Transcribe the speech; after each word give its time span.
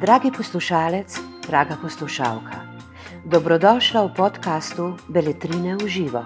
Dragi 0.00 0.30
poslušalec, 0.36 1.18
draga 1.46 1.74
poslušalka, 1.82 2.78
dobrodošla 3.26 4.06
v 4.06 4.14
podkastu 4.14 4.94
Beletrine 5.10 5.74
v 5.76 5.88
živo. 5.88 6.22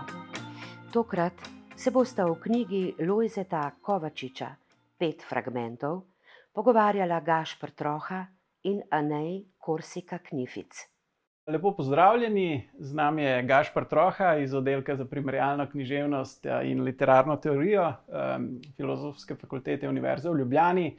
Tokrat 0.93 1.33
se 1.77 1.91
boste 1.91 2.25
v 2.25 2.37
knjigi 2.37 2.95
Lojzeta 3.09 3.73
Kovačiča 3.81 4.57
Pet 5.01 5.25
fragmentov 5.25 6.13
pogovarjala 6.53 7.25
Gašpr 7.25 7.71
Troha 7.73 8.29
in 8.69 8.85
Anej 8.91 9.49
Korsika 9.57 10.19
Knific. 10.19 10.98
Lepo 11.49 11.73
pozdravljeni, 11.73 12.69
z 12.79 12.95
nami 12.95 13.23
je 13.23 13.43
Gašpr 13.43 13.85
Troha 13.85 14.37
iz 14.37 14.55
oddelka 14.55 14.97
za 14.97 15.05
primerjalno 15.05 15.67
književnost 15.71 16.47
eh, 16.47 16.61
in 16.71 16.83
literarno 16.83 17.37
teorijo 17.37 17.87
um, 17.87 18.61
Filozofske 18.77 19.35
fakultete 19.35 19.89
Univerze 19.89 20.29
v 20.31 20.39
Ljubljani. 20.39 20.97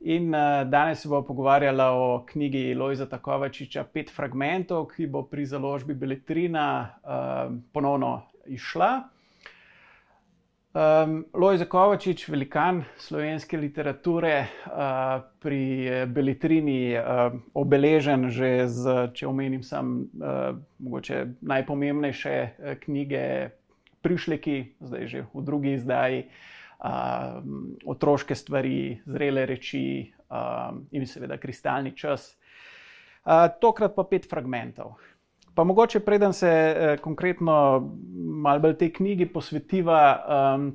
In 0.00 0.34
uh, 0.34 0.68
danes 0.68 1.02
se 1.02 1.08
bomo 1.08 1.22
pogovarjali 1.22 1.82
o 1.82 2.24
knjigi 2.28 2.74
Lojza 2.74 3.06
Kovačiča 3.18 3.84
Pet 3.84 4.10
fragmentov, 4.10 4.88
ki 4.96 5.06
bo 5.06 5.22
pri 5.22 5.46
založbi 5.46 5.94
Beletrina 5.94 6.66
uh, 6.82 7.54
ponovno 7.72 8.22
išla. 8.46 8.90
Um, 10.76 11.24
Lojza 11.32 11.64
Kovačič, 11.64 12.28
velikan 12.28 12.82
slovenske 13.00 13.56
literature, 13.56 14.44
uh, 14.68 15.24
pri 15.40 15.88
Beletrini 16.04 16.92
uh, 16.92 17.32
obeležen 17.56 18.28
že 18.28 18.68
z, 18.68 19.08
če 19.16 19.24
omenim, 19.24 19.62
sam 19.64 20.04
uh, 20.04 20.52
mogoče 20.76 21.40
najpomembnejše 21.40 22.34
knjige 22.84 23.24
Prišleki, 24.04 24.76
zdaj 24.84 25.08
že 25.08 25.24
v 25.32 25.44
drugi 25.48 25.72
izdaji, 25.80 26.28
uh, 26.28 27.40
otroške 27.88 28.36
stvari, 28.36 29.00
zrele 29.08 29.48
reči 29.48 30.12
uh, 30.28 30.76
in 30.92 31.08
seveda 31.08 31.40
kristalni 31.40 31.96
čas. 31.96 32.36
Uh, 33.24 33.48
tokrat 33.48 33.96
pa 33.96 34.04
pet 34.04 34.28
fragmentov. 34.28 35.00
Pa 35.56 35.64
mogoče, 35.64 36.00
preden 36.00 36.32
se 36.32 36.48
eh, 36.48 36.96
konkretno 37.00 37.80
malo 38.42 38.60
bolj 38.60 38.74
tej 38.76 38.90
knjigi 38.92 39.26
posvetiva, 39.32 40.00
um, 40.28 40.66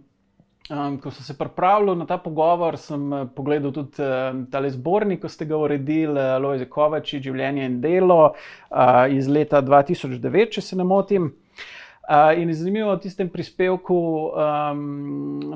um, 0.73 0.95
ko 0.97 1.11
sem 1.11 1.23
se 1.23 1.35
pripravljal 1.37 1.97
na 1.97 2.07
ta 2.09 2.17
pogovor, 2.17 2.77
sem 2.81 3.03
uh, 3.13 3.27
pogledal 3.35 3.71
tudi 3.71 4.01
uh, 4.01 4.39
tale 4.49 4.71
zbornik, 4.73 5.21
ko 5.21 5.29
ste 5.29 5.45
ga 5.45 5.59
uredili, 5.61 6.17
uh, 6.17 6.39
Lojze 6.41 6.65
Kovači, 6.65 7.21
Življenje 7.21 7.69
in 7.69 7.77
delo 7.81 8.23
uh, 8.31 9.05
iz 9.13 9.29
leta 9.29 9.61
2009, 9.61 10.57
če 10.57 10.65
se 10.71 10.81
ne 10.81 10.89
motim. 10.89 11.29
Uh, 11.29 12.33
in 12.41 12.49
zanimivo 12.49 12.89
v 12.95 13.03
tistem 13.05 13.29
prispevku 13.29 14.01
um, 14.33 14.83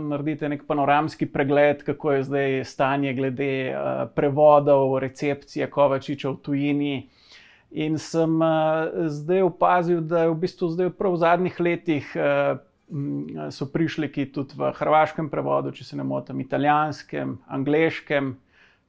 naredite 0.06 0.54
nek 0.54 0.70
panoramski 0.70 1.26
pregled, 1.26 1.82
kako 1.84 2.14
je 2.14 2.24
zdaj 2.30 2.62
stanje 2.70 3.18
glede 3.18 3.52
uh, 3.74 4.06
prevodov, 4.14 5.00
recepcije 5.02 5.66
Kovačiča 5.74 6.30
v 6.30 6.42
tujini. 6.46 6.96
In 7.76 7.98
sem 8.00 8.40
uh, 8.40 9.10
zdaj 9.12 9.42
opazil, 9.50 10.00
da 10.00 10.24
je 10.24 10.32
v 10.32 10.40
bistvu 10.46 10.70
zdaj 10.72 10.94
prav 10.96 11.18
v 11.18 11.20
zadnjih 11.20 11.58
letih 11.60 12.14
uh, 12.16 12.56
so 13.52 13.66
prišli 13.68 14.08
ki 14.12 14.30
tudi 14.32 14.56
v 14.56 14.70
hrvaškem 14.78 15.28
prevodu, 15.30 15.74
če 15.76 15.84
se 15.84 15.98
ne 15.98 16.06
motim, 16.08 16.40
italijanskem, 16.40 17.36
angliškem. 17.52 18.36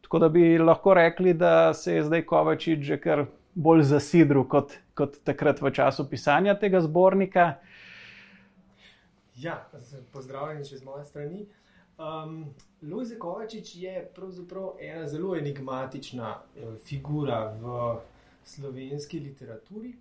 Tako 0.07 0.21
da 0.23 0.29
bi 0.29 0.59
lahko 0.59 0.95
rekli, 0.95 1.35
da 1.35 1.75
se 1.75 1.97
je 1.97 2.05
zdaj 2.07 2.23
Kovačič 2.31 2.85
že 2.87 3.01
kar 3.01 3.25
bolj 3.55 3.83
zasidril 3.91 4.45
kot, 4.45 4.77
kot 4.95 5.19
takrat 5.25 5.63
v 5.65 5.73
času 5.75 6.05
pisanja 6.07 6.55
tega 6.55 6.81
zbornika. 6.85 7.57
Ja, 9.37 9.65
pozdravljen 10.13 10.63
še 10.65 10.79
z 10.79 10.85
moje 10.87 11.05
strani. 11.09 11.47
Um, 11.97 12.53
Lojze 12.85 13.17
Kovačič 13.19 13.75
je 13.81 14.05
pravzaprav 14.15 14.77
ena 14.79 15.09
zelo 15.09 15.35
enigmatična 15.35 16.37
uh, 16.37 16.77
figura 16.85 17.49
v 17.57 17.97
slovenski 18.47 19.21
literaturi. 19.21 19.95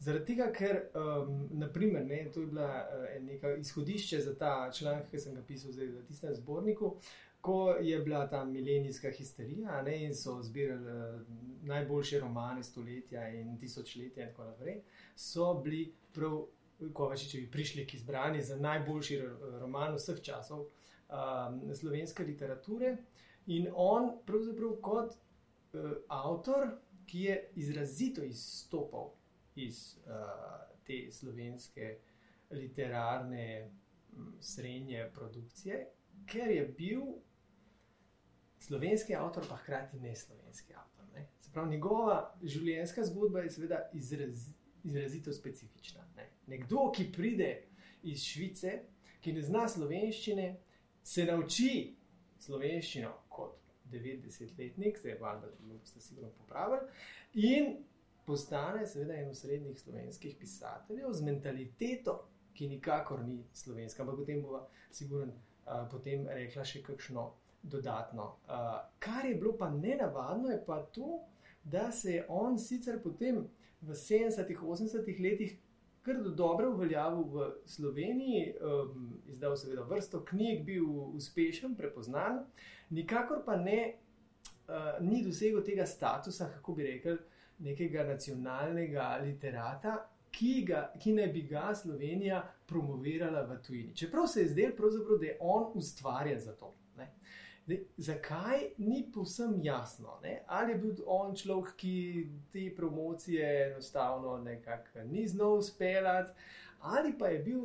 Zaradi 0.00 0.32
tega, 0.32 0.46
ker 0.56 0.78
um, 0.96 1.48
naprimer, 1.60 2.06
ne, 2.06 2.22
to 2.32 2.40
je 2.40 2.46
bila 2.46 2.68
uh, 2.68 3.08
neka 3.24 3.54
izhodišče 3.60 4.20
za 4.20 4.34
ta 4.34 4.70
članek, 4.72 5.10
ki 5.10 5.20
sem 5.20 5.34
ga 5.36 5.42
pisal 5.44 5.74
zdaj, 5.76 5.90
v 5.92 6.04
tistem 6.08 6.32
zborniku, 6.34 6.94
ko 7.40 7.74
je 7.80 7.98
bila 8.04 8.22
ta 8.28 8.44
milenijska 8.44 9.10
histerija 9.12 9.82
ne, 9.82 9.98
in 10.04 10.14
so 10.16 10.38
zbirali 10.42 10.88
uh, 10.88 11.20
najboljše 11.68 12.20
romane 12.20 12.64
stoletja 12.64 13.28
in 13.28 13.58
tisočletja 13.60 14.24
in 14.24 14.32
tako 14.32 14.48
naprej, 14.48 14.80
so 15.16 15.52
bili 15.64 15.90
prav 16.16 16.40
Kovačičevi 16.92 17.50
prišli 17.52 17.86
k 17.86 17.94
izbrani 17.94 18.42
za 18.42 18.56
najboljši 18.56 19.20
roman 19.60 19.94
vseh 19.94 20.22
časov 20.24 20.60
um, 20.64 21.74
slovenske 21.74 22.24
literature. 22.24 22.96
In 23.46 23.68
on, 23.74 24.14
pravzaprav 24.26 24.78
kot 24.80 25.12
uh, 25.12 25.90
avtor, 26.08 26.70
ki 27.10 27.20
je 27.26 27.50
izrazito 27.58 28.22
izstopal 28.22 29.10
iz 29.54 29.96
uh, 30.06 30.12
te 30.86 31.12
slovenske 31.12 31.96
literarne 32.50 33.70
srednje 34.40 35.10
produkcije, 35.14 35.86
ker 36.26 36.50
je 36.50 36.64
bil 36.78 37.02
slovenski 38.58 39.14
avtor, 39.14 39.46
pa 39.48 39.56
hkrati 39.56 40.00
ne 40.00 40.16
slovenski 40.16 40.74
avtor. 40.74 41.04
Ne? 41.14 41.26
Prav, 41.52 41.68
njegova 41.68 42.34
življenjska 42.42 43.04
zgodba 43.04 43.40
je 43.40 43.50
seveda 43.50 43.80
izraz, 43.94 44.48
izrazito 44.84 45.32
specifična. 45.32 46.04
Ne? 46.16 46.28
Nekdo, 46.46 46.92
ki 46.94 47.10
pride 47.12 47.50
iz 48.02 48.22
Švice, 48.22 48.82
ki 49.20 49.32
ne 49.32 49.42
zna 49.42 49.66
slovenščine, 49.68 50.52
se 51.02 51.24
nauči 51.26 51.96
slovenščino 52.38 53.10
kot 53.28 53.69
90-letnik, 53.92 54.98
zdaj 54.98 55.18
pa 55.18 55.36
da 55.42 55.50
ste 55.84 56.00
sigurno 56.00 56.30
popravili, 56.38 56.80
in 57.34 57.76
postane 58.26 58.86
seveda 58.86 59.14
en 59.14 59.30
osrednjih 59.30 59.80
slovenskih 59.80 60.36
pisateljev 60.40 61.12
z 61.12 61.24
mentaliteto, 61.24 62.16
ki 62.54 62.68
nikakor 62.68 63.24
ni 63.24 63.44
slovenska, 63.52 64.02
ampak 64.02 64.16
potem 64.16 64.42
bo 64.42 64.66
sigurno 64.90 65.32
uh, 65.32 65.86
potem 65.90 66.26
rekla 66.28 66.64
še 66.64 66.82
kakšno 66.82 67.30
dodatno. 67.62 68.26
Uh, 68.46 68.76
kar 68.98 69.26
je 69.26 69.34
bilo 69.34 69.56
pa 69.58 69.70
nenavadno, 69.70 70.50
je 70.50 70.60
pa 70.66 70.82
to, 70.94 71.20
da 71.64 71.90
se 71.92 72.12
je 72.12 72.26
on 72.28 72.58
sicer 72.58 73.00
potem 73.02 73.42
v 73.80 73.96
70-ih, 73.96 74.60
80-ih 74.60 75.20
letih 75.20 75.56
kar 76.02 76.22
do 76.22 76.30
dobro 76.30 76.70
uveljavil 76.70 77.24
v 77.32 77.48
Sloveniji, 77.66 78.54
um, 78.60 79.10
izdal 79.26 79.56
seveda 79.56 79.82
vrsto 79.82 80.24
knjig, 80.24 80.64
bil 80.64 80.86
uspešen, 81.16 81.74
prepoznan, 81.76 82.44
nikakor 82.90 83.42
pa 83.46 83.56
ne, 83.56 83.94
uh, 84.68 84.96
ni 85.00 85.24
dosegel 85.24 85.64
tega 85.64 85.86
statusa, 85.86 86.48
kako 86.54 86.74
bi 86.74 86.88
rekel, 86.88 87.18
nekega 87.60 88.06
nacionalnega 88.08 89.10
literata, 89.24 89.98
ki, 90.30 90.52
ga, 90.64 90.86
ki 91.02 91.12
naj 91.12 91.32
bi 91.34 91.42
ga 91.50 91.70
Slovenija 91.74 92.40
promovirala 92.66 93.42
v 93.48 93.58
tujini. 93.66 93.96
Čeprav 93.96 94.26
se 94.26 94.42
je 94.42 94.48
zdelo, 94.48 94.90
da 95.18 95.26
je 95.26 95.36
on 95.40 95.72
ustvarja 95.74 96.38
za 96.38 96.54
to. 96.56 96.74
De, 97.70 97.76
zakaj 97.96 98.64
ni 98.78 99.04
povsem 99.14 99.52
jasno? 99.62 100.16
Ne? 100.22 100.40
Ali 100.46 100.72
je 100.72 100.78
bil 100.78 101.02
on 101.06 101.36
človek, 101.36 101.76
ki 101.78 101.94
te 102.52 102.64
promocije 102.76 103.50
enostavno 103.66 104.38
nekako 104.42 105.04
ni 105.06 105.26
znal 105.28 105.60
uspeljati, 105.60 106.32
ali 106.80 107.12
pa 107.18 107.28
je 107.28 107.38
bil 107.38 107.60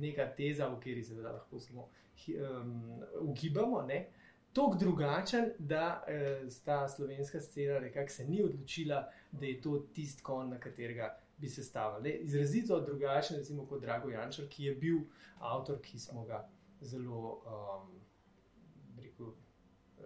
neka 0.00 0.26
teza, 0.36 0.68
v 0.68 0.78
kateri 0.78 1.02
se 1.04 1.14
lahko 1.14 1.60
samo 1.60 1.88
um, 2.28 3.02
ugibamo, 3.20 3.82
tako 4.52 4.76
drugačen, 4.80 5.50
da 5.58 6.04
eh, 6.08 6.50
sta 6.50 6.88
slovenska 6.88 7.40
scena 7.40 7.80
nekako 7.80 8.08
se 8.08 8.24
ni 8.24 8.42
odločila, 8.42 9.10
da 9.32 9.46
je 9.46 9.60
to 9.60 9.78
tisti 9.78 10.22
kon, 10.22 10.48
na 10.48 10.60
katerega 10.60 11.18
bi 11.38 11.48
se 11.48 11.62
stavili. 11.62 12.10
Izrazito 12.10 12.80
drugačen, 12.80 13.36
recimo 13.36 13.66
kot 13.66 13.80
Drago 13.80 14.08
Jančar, 14.10 14.48
ki 14.48 14.64
je 14.64 14.74
bil 14.74 14.98
avtor, 15.38 15.80
ki 15.82 15.98
smo 15.98 16.24
ga 16.24 16.48
zelo. 16.80 17.42
Um, 17.44 18.03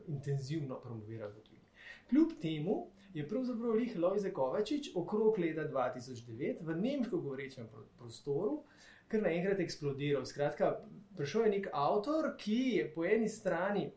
intenzivno 0.08 0.80
promovirali 0.80 1.32
v 1.32 1.44
tujini. 1.44 1.64
Kljub 2.10 2.32
temu 2.42 2.76
je 3.14 3.28
pravzaprav 3.28 3.76
Lih 3.76 3.96
Lojze 3.98 4.32
Kovačič 4.32 4.90
okrog 4.96 5.38
leta 5.38 5.68
2009 5.68 6.64
v 6.64 6.76
nemško 6.80 7.20
govorečem 7.20 7.68
prostoru 7.98 8.62
kar 9.08 9.22
naenkrat 9.24 9.60
eksplodiral. 9.64 10.26
Skratka, 10.28 10.74
prišel 11.16 11.46
je 11.46 11.52
nek 11.56 11.68
avtor, 11.72 12.32
ki 12.38 12.58
je 12.76 12.88
po 12.94 13.04
eni 13.08 13.28
strani 13.28 13.88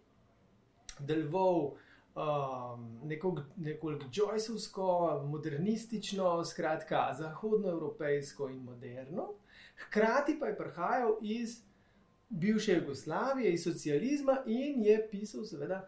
deloval 0.99 1.73
um, 2.15 2.85
nekoliko 3.57 4.07
Joyceovsko, 4.13 5.23
modernistično, 5.27 6.43
skratka, 6.45 7.09
zahodnoevropejsko 7.17 8.49
in 8.49 8.63
moderno, 8.63 9.33
hkrati 9.85 10.37
pa 10.39 10.51
je 10.51 10.57
prihajal 10.57 11.17
iz 11.21 11.61
bivše 12.29 12.77
Jugoslavije, 12.79 13.51
iz 13.53 13.63
socializma 13.63 14.43
in 14.45 14.83
je 14.85 14.99
pisal, 15.11 15.43
seveda, 15.43 15.87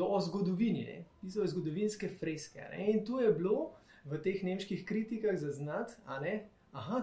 o 0.00 0.20
zgodovini, 0.20 0.84
ne? 0.84 1.04
pisal 1.20 1.44
je 1.44 1.54
zgodovinske 1.54 2.08
freske. 2.08 2.64
Ne? 2.72 2.90
In 2.92 3.04
tu 3.04 3.20
je 3.20 3.32
bilo 3.32 3.72
v 4.04 4.18
teh 4.22 4.42
nemških 4.42 4.84
kritikah 4.86 5.36
zaznati, 5.38 5.94
da 6.06 6.20
je 6.26 6.36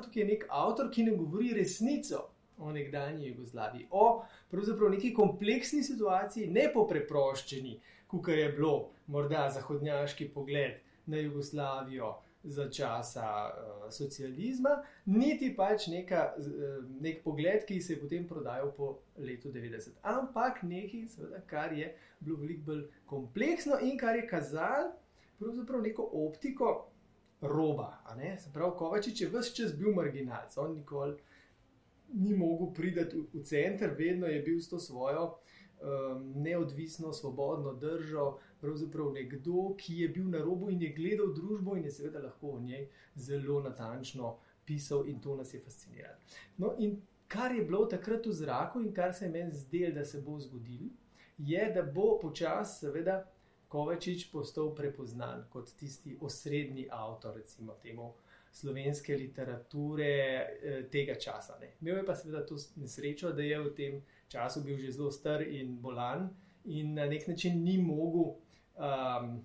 tukaj 0.04 0.26
nek 0.28 0.46
avtor, 0.50 0.92
ki 0.92 1.04
ne 1.04 1.16
govori 1.18 1.54
resnico 1.54 2.30
o 2.58 2.72
nekdanji 2.72 3.28
Jugoslaviji, 3.28 3.88
o 3.92 4.24
pravzaprav 4.52 4.92
neki 4.94 5.14
kompleksni 5.14 5.84
situaciji, 5.84 6.52
ne 6.52 6.70
po 6.74 6.86
preproščeni, 6.88 7.80
kot 8.08 8.28
je 8.28 8.50
bilo 8.54 8.90
morda 9.08 9.50
zahodnjaški 9.50 10.30
pogled 10.34 10.80
na 11.06 11.18
Jugoslavijo 11.18 12.14
za 12.44 12.70
časa 12.70 13.26
uh, 13.50 13.92
socializma, 13.92 14.82
niti 15.06 15.54
pač 15.56 15.88
neka, 15.88 16.34
uh, 16.38 16.80
nek 17.02 17.24
pogled, 17.24 17.66
ki 17.68 17.82
se 17.82 17.94
je 17.94 18.00
potem 18.02 18.28
prodajal 18.28 18.74
po 18.76 18.98
letu 19.18 19.52
90. 19.52 20.02
Ampak 20.02 20.64
nekaj, 20.64 21.08
seveda, 21.16 21.44
kar 21.48 21.74
je 21.74 21.94
bilo 22.20 22.42
veliko 22.42 22.72
bolj 22.72 22.84
kompleksno 23.06 23.80
in 23.82 23.98
kar 23.98 24.20
je 24.20 24.28
kazalo 24.28 24.92
pravzaprav 25.40 25.82
neko 25.82 26.10
optiko 26.14 26.90
roba. 27.42 28.04
Se 28.38 28.52
pravi, 28.54 28.72
Kovačič 28.78 29.22
je 29.22 29.30
vse 29.30 29.56
čas 29.56 29.78
bil 29.78 29.94
marginalc, 29.94 30.58
on 30.58 30.76
nikoli 30.76 31.18
ni 32.14 32.36
mogel 32.36 32.74
priti 32.74 33.00
v, 33.00 33.26
v 33.34 33.44
center, 33.44 33.96
vedno 33.98 34.28
je 34.28 34.42
bil 34.42 34.60
s 34.62 34.70
to 34.70 34.80
svojo 34.80 35.34
um, 35.84 36.32
neodvisno, 36.36 37.14
svobodno 37.14 37.74
držo, 37.74 38.38
pravzaprav 38.62 39.12
nekdo, 39.14 39.74
ki 39.78 39.98
je 39.98 40.10
bil 40.10 40.30
na 40.30 40.40
robu 40.40 40.70
in 40.72 40.82
je 40.82 40.94
gledal 40.94 41.34
družbo 41.34 41.76
in 41.78 41.86
je 41.86 41.92
seveda 41.92 42.24
lahko 42.24 42.56
o 42.58 42.60
njej 42.60 42.88
zelo 43.16 43.62
natančno 43.62 44.38
pisal 44.66 45.08
in 45.08 45.20
to 45.22 45.36
nas 45.36 45.54
je 45.54 45.60
fasciniralo. 45.60 46.16
No, 46.58 46.76
in 46.80 47.02
kar 47.28 47.56
je 47.56 47.66
bilo 47.66 47.86
takrat 47.86 48.26
v 48.26 48.32
zraku 48.32 48.82
in 48.82 48.94
kar 48.94 49.14
se 49.14 49.26
je 49.26 49.32
meni 49.32 49.52
zdelo, 49.52 49.94
da 49.94 50.06
se 50.06 50.22
bo 50.22 50.40
zgodilo, 50.40 50.90
je, 51.38 51.72
da 51.76 51.82
bo 51.82 52.20
počasi, 52.22 52.80
seveda, 52.86 53.24
Kovačič 53.74 54.28
postal 54.30 54.76
prepoznan 54.76 55.48
kot 55.50 55.72
tisti 55.80 56.18
osrednji 56.22 56.88
avtor, 56.92 57.36
recimo 57.36 57.74
temu 57.82 58.12
slovenske 58.54 59.18
literature 59.18 60.06
eh, 60.06 60.84
tega 60.92 61.16
časa. 61.16 61.58
Ne. 61.62 61.74
Imel 61.82 61.98
je 61.98 62.06
pa 62.06 62.16
seveda 62.16 62.46
to 62.46 62.58
nesrečo, 62.76 63.34
da 63.34 63.42
je 63.42 63.60
v 63.60 63.74
tem 63.76 64.02
času 64.30 64.62
bil 64.64 64.78
že 64.78 64.92
zelo 64.92 65.12
star 65.12 65.42
in 65.42 65.80
bolan 65.82 66.30
in 66.66 66.94
na 66.94 67.06
nek 67.10 67.28
način 67.28 67.64
ni 67.64 67.78
mogel. 67.82 68.36
Um, 68.78 69.42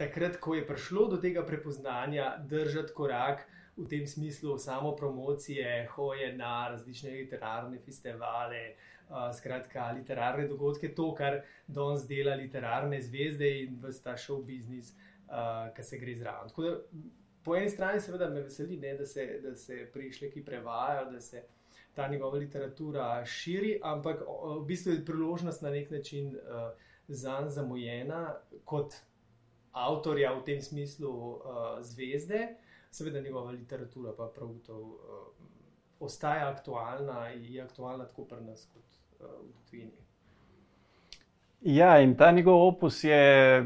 Takrat, 0.00 0.38
ko 0.40 0.54
je 0.56 0.64
prišlo 0.64 1.10
do 1.12 1.16
tega 1.20 1.42
prepoznanja, 1.44 2.38
držati 2.48 2.94
korak 2.96 3.42
v 3.76 3.84
tem 3.88 4.06
smislu 4.06 4.54
samo 4.58 4.94
promocije, 4.96 5.88
hoje 5.92 6.30
na 6.36 6.68
različne 6.72 7.10
literarne 7.10 7.78
festivale, 7.84 8.62
uh, 9.10 9.28
skratka, 9.36 9.90
literarne 9.92 10.46
dogodke, 10.48 10.88
to, 10.96 11.10
kar 11.14 11.42
danes 11.66 12.06
dela 12.08 12.32
literarne 12.34 13.02
zvezde 13.02 13.50
in 13.60 13.76
vsta 13.84 14.16
šov 14.16 14.40
biznis, 14.48 14.94
uh, 15.28 15.68
ki 15.76 15.84
se 15.84 16.00
gre 16.00 16.16
zraven. 16.16 16.48
Tako 16.48 16.62
da 16.62 16.74
po 17.44 17.56
eni 17.56 17.70
strani 17.70 18.00
seveda 18.00 18.28
me 18.28 18.42
veseli, 18.42 18.76
ne, 18.76 18.94
da, 18.98 19.06
se, 19.06 19.40
da 19.42 19.56
se 19.56 19.90
prišleki 19.92 20.44
prevajajo, 20.44 21.10
da 21.10 21.20
se 21.20 21.42
ta 21.94 22.08
njegova 22.08 22.38
literatura 22.38 23.24
širi, 23.26 23.80
ampak 23.82 24.22
v 24.44 24.64
bistvu 24.66 24.92
je 24.92 25.04
priložnost 25.04 25.62
na 25.62 25.70
nek 25.70 25.90
način 25.90 26.36
uh, 26.36 26.70
zanj 27.08 27.48
zamujena 27.48 28.34
kot 28.64 28.94
avtorja 29.72 30.32
v 30.34 30.44
tem 30.44 30.62
smislu 30.62 31.10
uh, 31.10 31.40
zvezde, 31.80 32.48
seveda 32.90 33.20
njegova 33.20 33.50
literatura 33.50 34.12
pa 34.16 34.30
prav 34.34 34.48
gotovo 34.48 34.94
uh, 34.94 35.48
ostaja 36.00 36.50
aktualna 36.50 37.32
in 37.32 37.44
je 37.44 37.62
aktualna 37.62 38.06
tako 38.06 38.24
pri 38.24 38.44
nas 38.44 38.68
kot 38.74 38.84
uh, 39.20 39.26
v 39.26 39.70
tujini. 39.70 40.09
Ja, 41.60 41.98
in 42.00 42.14
ta 42.16 42.30
njegov 42.32 42.62
opus 42.66 43.04
je 43.04 43.60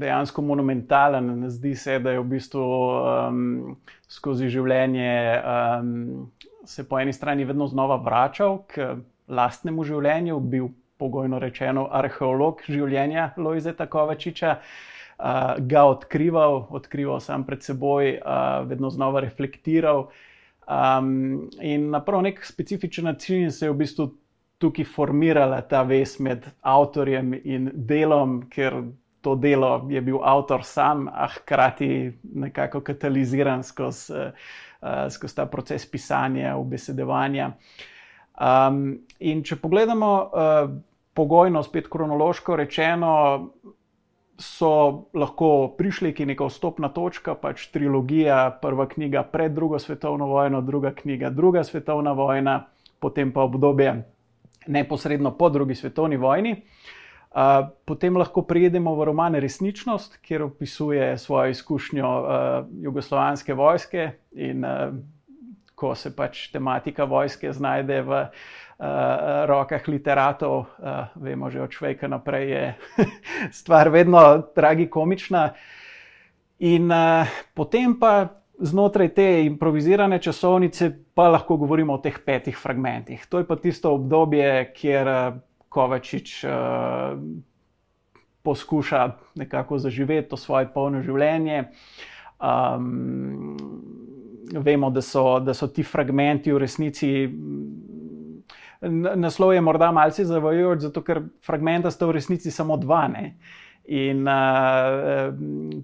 dejansko 0.00 0.42
monumentalen. 0.42 1.50
Zdi 1.50 1.74
se, 1.74 1.98
da 1.98 2.10
je 2.10 2.20
v 2.20 2.24
bistvu 2.26 2.64
um, 2.66 3.76
skozi 4.10 4.48
življenje 4.50 5.12
um, 5.38 6.30
se 6.66 6.88
po 6.88 6.98
eni 6.98 7.12
strani 7.12 7.44
vedno 7.46 7.68
znova 7.70 8.00
vračal 8.02 8.64
k 8.66 8.96
lastnemu 9.30 9.84
življenju, 9.86 10.40
bil 10.40 10.72
pogojno 10.98 11.38
rečeno 11.38 11.86
arheolog 11.94 12.64
življenja 12.66 13.30
Lojzeta 13.38 13.86
Kovačiča, 13.86 14.56
uh, 14.58 15.54
ga 15.60 15.84
odkrival, 15.86 16.64
odkrival 16.74 17.22
sam 17.22 17.46
pred 17.46 17.62
seboj, 17.62 18.16
uh, 18.18 18.66
vedno 18.66 18.90
znova 18.90 19.22
reflektiral. 19.22 20.08
Um, 20.66 21.46
in 21.62 21.92
na 21.94 22.02
prav 22.02 22.26
nek 22.26 22.42
specifičen 22.46 23.06
način 23.06 23.54
se 23.54 23.66
je 23.66 23.70
v 23.70 23.78
bistvu 23.84 24.10
tukaj 24.60 24.84
formirala 24.84 25.62
ta 25.64 25.82
vez 25.88 26.18
med 26.20 26.44
avtorjem 26.60 27.32
in 27.44 27.70
delom, 27.74 28.42
ker 28.52 28.82
to 29.20 29.34
delo 29.36 29.86
je 29.88 30.00
bil 30.04 30.20
avtor 30.24 30.64
sam, 30.64 31.08
a 31.08 31.28
hkrati 31.28 32.12
nekako 32.34 32.80
kataliziran 32.84 33.64
skozi, 33.64 34.12
uh, 34.12 35.06
skozi 35.12 35.36
ta 35.36 35.46
proces 35.46 35.86
pisanja, 35.90 36.56
obesedevanja. 36.56 37.52
Um, 38.40 39.00
in 39.20 39.42
če 39.44 39.56
pogledamo 39.60 40.12
uh, 40.20 40.70
pogojno, 41.16 41.62
spet 41.64 41.88
kronološko 41.92 42.56
rečeno, 42.56 43.12
so 44.40 44.72
lahko 45.12 45.74
prišli 45.76 46.14
ki 46.16 46.24
neka 46.32 46.48
vstopna 46.48 46.88
točka, 46.96 47.34
pač 47.36 47.66
trilogija, 47.72 48.46
prva 48.62 48.88
knjiga 48.88 49.26
pred 49.28 49.52
drugo 49.52 49.78
svetovno 49.78 50.30
vojno, 50.32 50.62
druga 50.64 50.94
knjiga, 50.96 51.28
druga 51.30 51.64
svetovna 51.64 52.16
vojna, 52.16 52.62
potem 53.00 53.32
pa 53.32 53.44
obdobje 53.44 54.00
neposredno 54.70 55.34
po 55.36 55.50
drugi 55.50 55.74
svetovni 55.74 56.16
vojni. 56.16 56.62
Uh, 57.30 57.68
potem 57.86 58.16
lahko 58.16 58.42
prijedemo 58.42 58.94
v 58.94 59.04
roman 59.04 59.34
Resničnost, 59.34 60.16
kjer 60.22 60.42
opisuje 60.42 61.18
svojo 61.18 61.50
izkušnjo 61.50 62.08
uh, 62.20 62.28
jugoslovanske 62.82 63.54
vojske 63.54 64.10
in 64.32 64.64
uh, 64.64 64.94
ko 65.74 65.94
se 65.94 66.10
pač 66.16 66.48
tematika 66.52 67.04
vojske 67.04 67.52
znajde 67.52 68.02
v 68.02 68.18
uh, 68.18 68.26
rokah 69.46 69.88
literatov, 69.88 70.58
uh, 70.58 71.06
vemo 71.14 71.50
že 71.50 71.62
od 71.62 71.72
Švejka 71.72 72.08
naprej, 72.08 72.50
je 72.50 72.74
stvar 73.62 73.88
vedno 73.88 74.42
tragikomična. 74.54 75.54
In 76.58 76.90
uh, 76.92 77.30
potem 77.54 77.94
pa 77.94 78.39
znotraj 78.60 79.08
te 79.14 79.44
improvizirane 79.44 80.18
časovnice 80.22 80.90
pa 81.14 81.28
lahko 81.28 81.56
govorimo 81.56 81.94
o 81.94 81.98
teh 81.98 82.18
petih 82.26 82.56
fragmentih. 82.56 83.26
To 83.28 83.38
je 83.38 83.46
pa 83.46 83.56
tisto 83.56 83.94
obdobje, 83.94 84.72
kjer 84.76 85.08
eh, 85.08 85.38
Kovačič 85.70 86.44
uh, 86.44 86.50
poskuša 88.42 89.10
nekako 89.34 89.78
zaživeti 89.78 90.28
to 90.28 90.36
svoje 90.36 90.66
polno 90.74 90.98
življenje. 91.02 91.60
Um, 92.42 93.54
vemo, 94.50 94.90
da 94.90 95.02
so, 95.02 95.38
da 95.38 95.54
so 95.54 95.68
ti 95.70 95.84
fragmenti 95.86 96.50
v 96.50 96.58
resnici. 96.58 97.10
Naslov 99.14 99.54
je 99.54 99.62
morda 99.62 99.92
malce 99.94 100.24
zavajajoč, 100.26 100.88
zato 100.88 101.04
ker 101.06 101.22
fragmenta 101.46 101.90
sta 101.94 102.08
v 102.10 102.18
resnici 102.18 102.50
samo 102.50 102.80
dva. 102.80 103.04
Ne? 103.14 103.36
In 103.84 104.26
uh, 104.28 105.34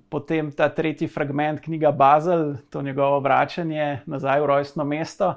potem 0.08 0.52
ta 0.52 0.68
tretji 0.68 1.08
fragment, 1.08 1.60
knjiga 1.60 1.90
Bazel, 1.90 2.54
to 2.70 2.82
njegovo 2.82 3.20
vračanje 3.20 4.02
nazaj 4.06 4.40
v 4.40 4.46
rojstno 4.46 4.84
mesto, 4.84 5.32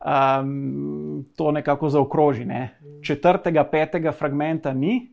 um, 0.00 1.26
to 1.36 1.50
nekako 1.50 1.88
zaokroži. 1.88 2.44
Ne. 2.44 2.78
Četrtega, 3.02 3.64
petega 3.64 4.12
fragmenta 4.12 4.72
ni, 4.72 5.10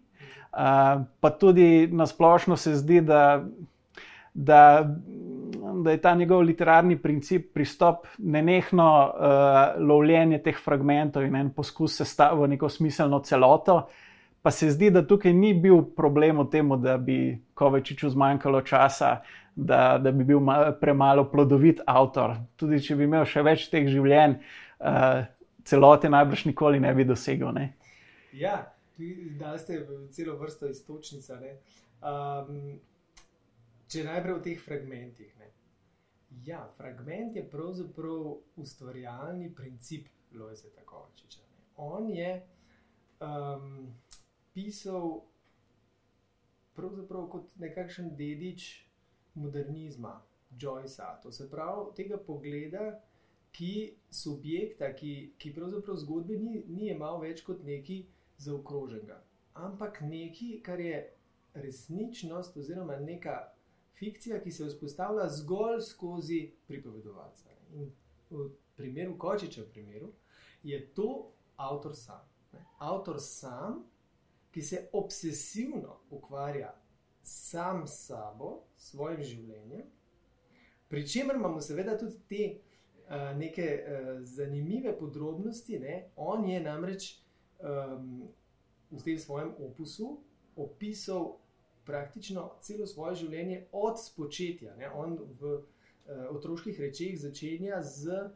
uh, 0.53 1.03
pa 1.19 1.29
tudi 1.29 1.89
nasplošno 1.91 2.55
se 2.55 2.75
zdi, 2.75 3.01
da, 3.01 3.43
da, 4.33 4.87
da 5.83 5.91
je 5.91 6.01
ta 6.01 6.15
njegov 6.15 6.41
literarni 6.41 6.97
princip, 7.01 7.51
pristop, 7.53 8.07
nenehno 8.17 8.89
uh, 9.03 9.81
lovljenje 9.81 10.39
teh 10.43 10.55
fragmentov 10.55 11.25
in 11.25 11.35
en 11.35 11.51
poskus 11.51 11.97
sestaviti 11.97 12.41
v 12.41 12.47
neko 12.55 12.69
smiselno 12.69 13.19
celoto. 13.19 13.81
Pa 14.43 14.51
se 14.51 14.67
zdi, 14.71 14.89
da 14.91 15.05
tukaj 15.07 15.31
ni 15.33 15.53
bil 15.55 15.85
problem 15.95 16.41
v 16.43 16.49
tem, 16.51 16.71
da 16.83 16.97
bi 16.99 17.37
Kovačiču 17.55 18.09
zmanjkalo 18.11 18.59
časa, 18.67 19.21
da, 19.55 19.97
da 20.03 20.11
bi 20.11 20.25
bil 20.27 20.41
mal, 20.43 20.73
premalo 20.81 21.23
plodovit 21.31 21.79
avtor. 21.87 22.35
Tudi 22.59 22.81
če 22.83 22.97
bi 22.99 23.07
imel 23.07 23.23
še 23.23 23.43
več 23.47 23.69
teh 23.71 23.87
življenj, 23.87 24.35
uh, 24.83 25.23
celote 25.63 26.11
najbrž 26.11 26.43
nikoli 26.49 26.83
ne 26.83 26.91
bi 26.91 27.07
dosegel. 27.07 27.53
Ne? 27.55 27.69
Ja, 28.35 28.57
da 29.39 29.55
ste 29.61 29.79
celo 30.11 30.35
vrsto 30.41 30.67
istočnic. 30.67 31.29
Um, 32.03 32.81
če 33.87 34.03
najprej 34.09 34.35
v 34.41 34.45
teh 34.49 34.59
fragmentih. 34.59 35.31
Ne? 35.39 35.53
Ja, 36.43 36.65
fragment 36.75 37.39
je 37.39 37.47
pravzaprav 37.47 38.59
ustvarjalni 38.59 39.53
princip 39.55 40.11
Lojzeta 40.35 40.83
Kovačiča. 40.83 41.45
On 41.77 42.11
je. 42.11 42.41
Um, 43.23 43.93
pisal 44.53 45.23
pravzaprav 46.73 47.27
kot 47.29 47.55
nekakšen 47.61 48.15
dedič 48.17 48.85
modernizma, 49.33 50.21
Joycea. 50.59 51.19
To 51.23 51.31
se 51.31 51.49
pravi, 51.49 51.93
tega 51.95 52.17
pogleda, 52.17 52.99
ki 53.53 53.95
subjekta, 54.09 54.93
ki, 54.95 55.33
ki 55.37 55.53
pravzaprav 55.53 55.97
zgodbe 56.01 56.37
ni, 56.37 56.63
ni 56.67 56.89
imel 56.93 57.19
več 57.21 57.43
kot 57.45 57.61
neki 57.65 57.99
zaokroženega, 58.41 59.19
ampak 59.65 60.01
nekaj, 60.01 60.55
kar 60.65 60.81
je 60.81 60.97
resničnost 61.53 62.57
oziroma 62.57 62.97
neka 62.97 63.37
fikcija, 63.99 64.41
ki 64.41 64.51
se 64.51 64.65
vzpostavlja 64.65 65.27
zgolj 65.29 65.81
skozi 65.85 66.41
pripovedovalca. 66.67 67.53
In 67.77 67.91
v 68.29 68.49
primeru 68.75 69.17
Kočiča, 69.17 69.61
v 69.61 69.73
primeru, 69.75 70.09
je 70.63 70.79
to 70.97 71.09
avtor 71.61 71.95
sam. 71.95 72.25
Ne? 72.53 72.65
Avtor 72.79 73.21
sam, 73.21 73.83
ki 74.53 74.61
se 74.61 74.87
obsesivno 74.93 75.99
ukvarja 76.09 76.75
sam 77.23 77.87
s 77.87 78.05
sabo, 78.05 78.63
s 78.77 78.91
svojim 78.91 79.23
življenjem, 79.23 79.83
pri 80.87 81.07
čemer 81.07 81.35
imamo 81.35 81.61
seveda 81.61 81.97
tudi 81.97 82.19
te 82.29 82.43
uh, 82.53 83.31
neke 83.37 83.67
uh, 83.79 84.09
zanimive 84.21 84.93
podrobnosti. 84.99 85.79
Ne? 85.79 85.95
On 86.15 86.45
je 86.45 86.59
namreč 86.61 87.07
um, 87.59 88.27
v 88.91 89.01
tem 89.03 89.19
svojem 89.19 89.55
opusu 89.57 90.19
opisal 90.55 91.39
praktično 91.85 92.51
celo 92.61 92.85
svoje 92.87 93.23
življenje 93.23 93.63
od 93.71 93.97
spočetja. 94.03 94.75
Ne? 94.77 94.91
On 94.93 95.17
v 95.39 95.55
uh, 95.55 95.63
otroških 96.35 96.79
rečeh 96.79 97.17
začenja 97.19 97.81
z, 97.81 98.27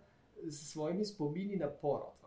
z 0.47 0.57
svojimi 0.71 1.05
spomini 1.05 1.59
na 1.61 1.69
porod. 1.69 2.17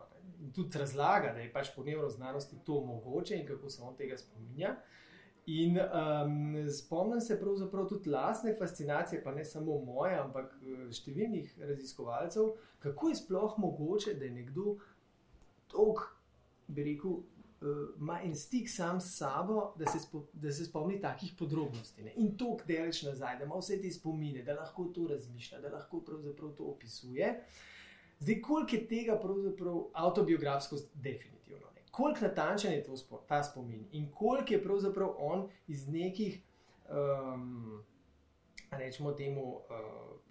In 0.41 0.51
tudi 0.53 0.79
razlaga, 0.79 1.33
da 1.35 1.43
je 1.43 1.51
pač 1.53 1.69
po 1.75 1.83
neuroznanosti 1.85 2.59
to 2.65 2.81
mogoče 2.85 3.37
in 3.37 3.45
kako 3.47 3.69
se 3.69 3.81
on 3.81 3.95
tega 3.97 4.17
spominja. 4.17 4.75
In 5.45 5.77
um, 5.77 6.69
spomnim 6.69 7.21
se 7.21 7.39
pravzaprav 7.39 7.87
tudi 7.89 8.09
lastne 8.09 8.55
fascinacije, 8.59 9.23
pa 9.23 9.31
ne 9.31 9.45
samo 9.45 9.79
moje, 9.85 10.17
ampak 10.21 10.53
številnih 10.93 11.55
raziskovalcev, 11.65 12.51
kako 12.79 13.09
je 13.09 13.19
sploh 13.23 13.57
mogoče, 13.57 14.13
da 14.19 14.25
je 14.25 14.35
nekdo 14.35 14.75
tako, 15.71 16.11
bi 16.67 16.85
rekel, 16.91 17.21
ima 17.99 18.19
en 18.23 18.35
stik 18.35 18.69
sam 18.69 19.01
s 19.01 19.17
sabo, 19.17 19.73
da 19.77 19.85
se, 19.85 19.99
spo, 19.99 20.23
da 20.33 20.51
se 20.51 20.65
spomni 20.65 21.01
takih 21.01 21.33
podrobnosti. 21.37 22.03
Ne? 22.03 22.13
In 22.17 22.35
je 22.67 22.85
reč 22.85 23.03
nazaj, 23.03 23.37
da 23.37 23.45
ima 23.45 23.59
vse 23.59 23.81
te 23.81 23.91
spomine, 23.91 24.43
da 24.43 24.55
lahko 24.57 24.85
to 24.95 25.07
razmišlja, 25.07 25.59
da 25.61 25.69
lahko 25.69 26.01
pravzaprav 26.05 26.55
to 26.57 26.63
opisuje. 26.63 27.35
Zdaj, 28.21 28.41
koliko 28.41 28.75
je 28.75 28.87
tega 28.87 29.19
pravzaprav 29.19 29.83
avtobiografsko 29.93 30.77
definitivno? 30.93 31.67
Ne? 31.75 31.81
Koliko 31.91 32.19
natančen 32.21 32.73
je 32.73 32.83
to, 32.83 32.95
ta 33.27 33.43
spomin 33.43 33.87
in 33.91 34.11
koliko 34.11 34.53
je 34.53 34.63
pravzaprav 34.63 35.15
on 35.17 35.47
iz 35.67 35.87
nekih, 35.87 36.41
um, 36.89 37.83
rečemo 38.71 39.11
temu, 39.11 39.45
uh, 39.55 39.63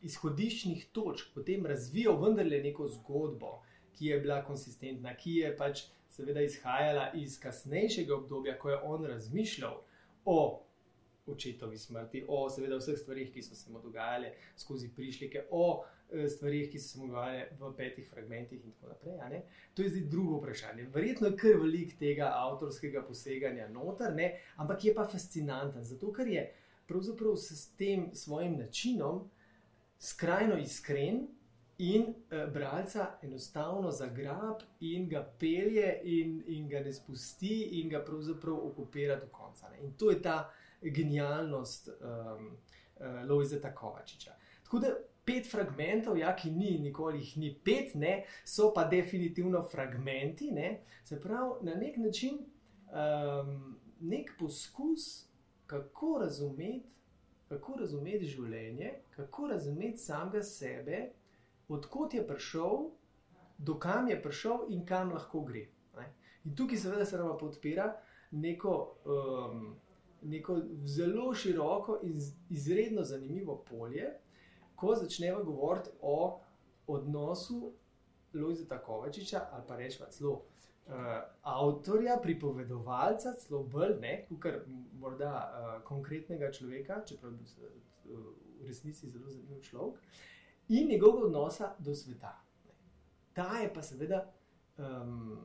izhodiščnih 0.03 0.87
točk 0.93 1.35
potem 1.35 1.67
razvijal 1.67 2.23
vendarle 2.23 2.63
neko 2.63 2.89
zgodbo, 2.89 3.59
ki 3.99 4.07
je 4.07 4.21
bila 4.21 4.45
konsistentna, 4.45 5.17
ki 5.17 5.35
je 5.43 5.57
pač 5.57 5.85
seveda 6.09 6.41
izhajala 6.47 7.11
iz 7.15 7.41
kasnejšega 7.43 8.15
obdobja, 8.15 8.59
ko 8.59 8.71
je 8.71 8.83
on 8.83 9.05
razmišljal 9.05 9.81
o 10.25 10.63
očetovi 11.27 11.79
smrti, 11.79 12.25
o 12.29 12.47
seveda 12.51 12.79
vseh 12.79 12.99
stvarih, 12.99 13.33
ki 13.35 13.43
so 13.43 13.55
se 13.55 13.73
mu 13.73 13.83
dogajale 13.83 14.33
skozi 14.57 14.91
prišlike, 14.97 15.49
o 15.51 15.83
eh, 15.83 16.00
stvarih, 16.29 16.71
ki 16.71 16.79
so 16.79 16.89
se 16.89 17.01
dogajale 17.07 17.49
v 17.59 17.73
petih 17.77 18.09
fragmentih 18.11 18.65
in 18.65 18.73
tako 18.73 18.93
naprej. 18.93 19.43
To 19.75 19.83
je 19.83 19.89
zdaj 19.89 20.07
drugo 20.11 20.39
vprašanje. 20.39 20.87
Verjetno 20.95 21.31
je 21.31 21.37
kar 21.37 21.59
velik 21.63 21.99
tega 21.99 22.33
avtorskega 22.37 23.03
poseganja 23.03 23.69
noter, 23.69 24.15
ne? 24.15 24.33
ampak 24.57 24.85
je 24.85 24.95
pa 24.95 25.09
fascinanten, 25.09 25.85
zato 25.85 26.13
ker 26.13 26.29
je 26.29 26.47
pravzaprav 26.89 27.37
s 27.37 27.69
tem 27.79 28.11
svojim 28.15 28.59
načinom 28.59 29.29
skrajno 29.99 30.57
iskren, 30.59 31.29
in 31.81 32.03
uh, 32.03 32.53
bralca 32.53 33.19
enostavno 33.23 33.91
zagrab 33.91 34.61
in 34.81 35.09
ga 35.09 35.23
pelje, 35.39 36.01
in, 36.05 36.43
in 36.47 36.69
ga 36.69 36.81
ne 36.81 36.93
spusti, 36.93 37.81
in 37.81 37.89
ga 37.89 38.03
pravzaprav 38.05 38.55
okupira 38.55 39.17
do 39.17 39.27
konca. 39.33 39.69
Ne. 39.69 39.79
In 39.85 39.93
to 39.93 40.11
je 40.11 40.23
ta 40.23 40.51
genialnost 40.83 41.89
um, 41.89 42.47
uh, 42.47 43.07
Lojzeta 43.29 43.75
Kovačiča. 43.75 44.35
Tako 44.63 44.79
da 44.79 44.89
pet 45.25 45.47
fragmentov, 45.51 46.19
ja, 46.19 46.35
ki 46.37 46.51
ni, 46.51 46.79
nikoli 46.83 47.21
jih 47.21 47.37
ni 47.37 47.51
pet, 47.65 47.95
ne, 47.95 48.25
so 48.45 48.71
pa 48.75 48.85
definitivno 48.89 49.63
fragmenti, 49.69 50.51
ne, 50.53 50.81
se 51.05 51.21
pravi 51.21 51.67
na 51.67 51.75
nek 51.75 51.97
način 51.97 52.39
um, 52.91 53.77
nek 54.01 54.33
poskus, 54.39 55.27
kako 55.67 56.19
razumeti. 56.23 56.87
Kako 57.51 57.77
razumeti 57.81 58.29
življenje, 58.31 58.93
kako 59.11 59.49
razumeti 59.51 59.99
samega 59.99 60.43
sebe, 60.47 61.01
odkot 61.69 62.15
je 62.15 62.23
prišel, 62.27 62.85
do 63.59 63.75
kam 63.79 64.07
je 64.09 64.21
prišel 64.23 64.69
in 64.71 64.85
kam 64.87 65.11
lahko 65.11 65.43
gre. 65.49 65.65
Ne? 65.97 66.07
In 66.45 66.55
tukaj 66.57 66.79
seveda 66.79 67.05
se 67.05 67.19
nam 67.19 67.33
podpira 67.41 67.89
neko, 68.31 68.75
um, 69.05 69.65
neko 70.23 70.61
zelo 70.87 71.35
široko 71.35 71.99
in 72.07 72.23
izredno 72.51 73.03
zanimivo 73.05 73.59
polje, 73.71 74.13
ko 74.81 74.95
začnemo 74.95 75.45
govoriti 75.45 75.91
o 76.01 76.41
odnosu 76.87 77.73
Lojzeta 78.35 78.79
Kovačiča 78.79 79.41
ali 79.53 79.63
pa 79.69 79.77
rečemo 79.77 80.09
celo 80.11 80.33
uh, 80.33 80.95
avtorja, 81.43 82.19
pripovedovalca, 82.23 83.33
celo 83.33 83.63
bolj 83.63 83.99
ne, 84.01 84.27
kot 84.41 84.55
morda 84.99 85.33
uh, 85.33 85.83
konkretnega 85.85 86.53
človeka, 86.53 87.03
čeprav 87.07 87.33
je 87.33 87.69
uh, 87.69 88.19
v 88.61 88.67
resnici 88.67 89.11
zelo 89.11 89.29
zanimiv 89.29 89.61
človek 89.63 90.01
in 90.69 90.89
njegovega 90.89 91.27
odnosa 91.27 91.75
do 91.79 91.95
sveta. 91.95 92.39
Ta 93.33 93.59
je 93.59 93.75
pa 93.75 93.83
seveda 93.83 94.33
um, 94.79 95.39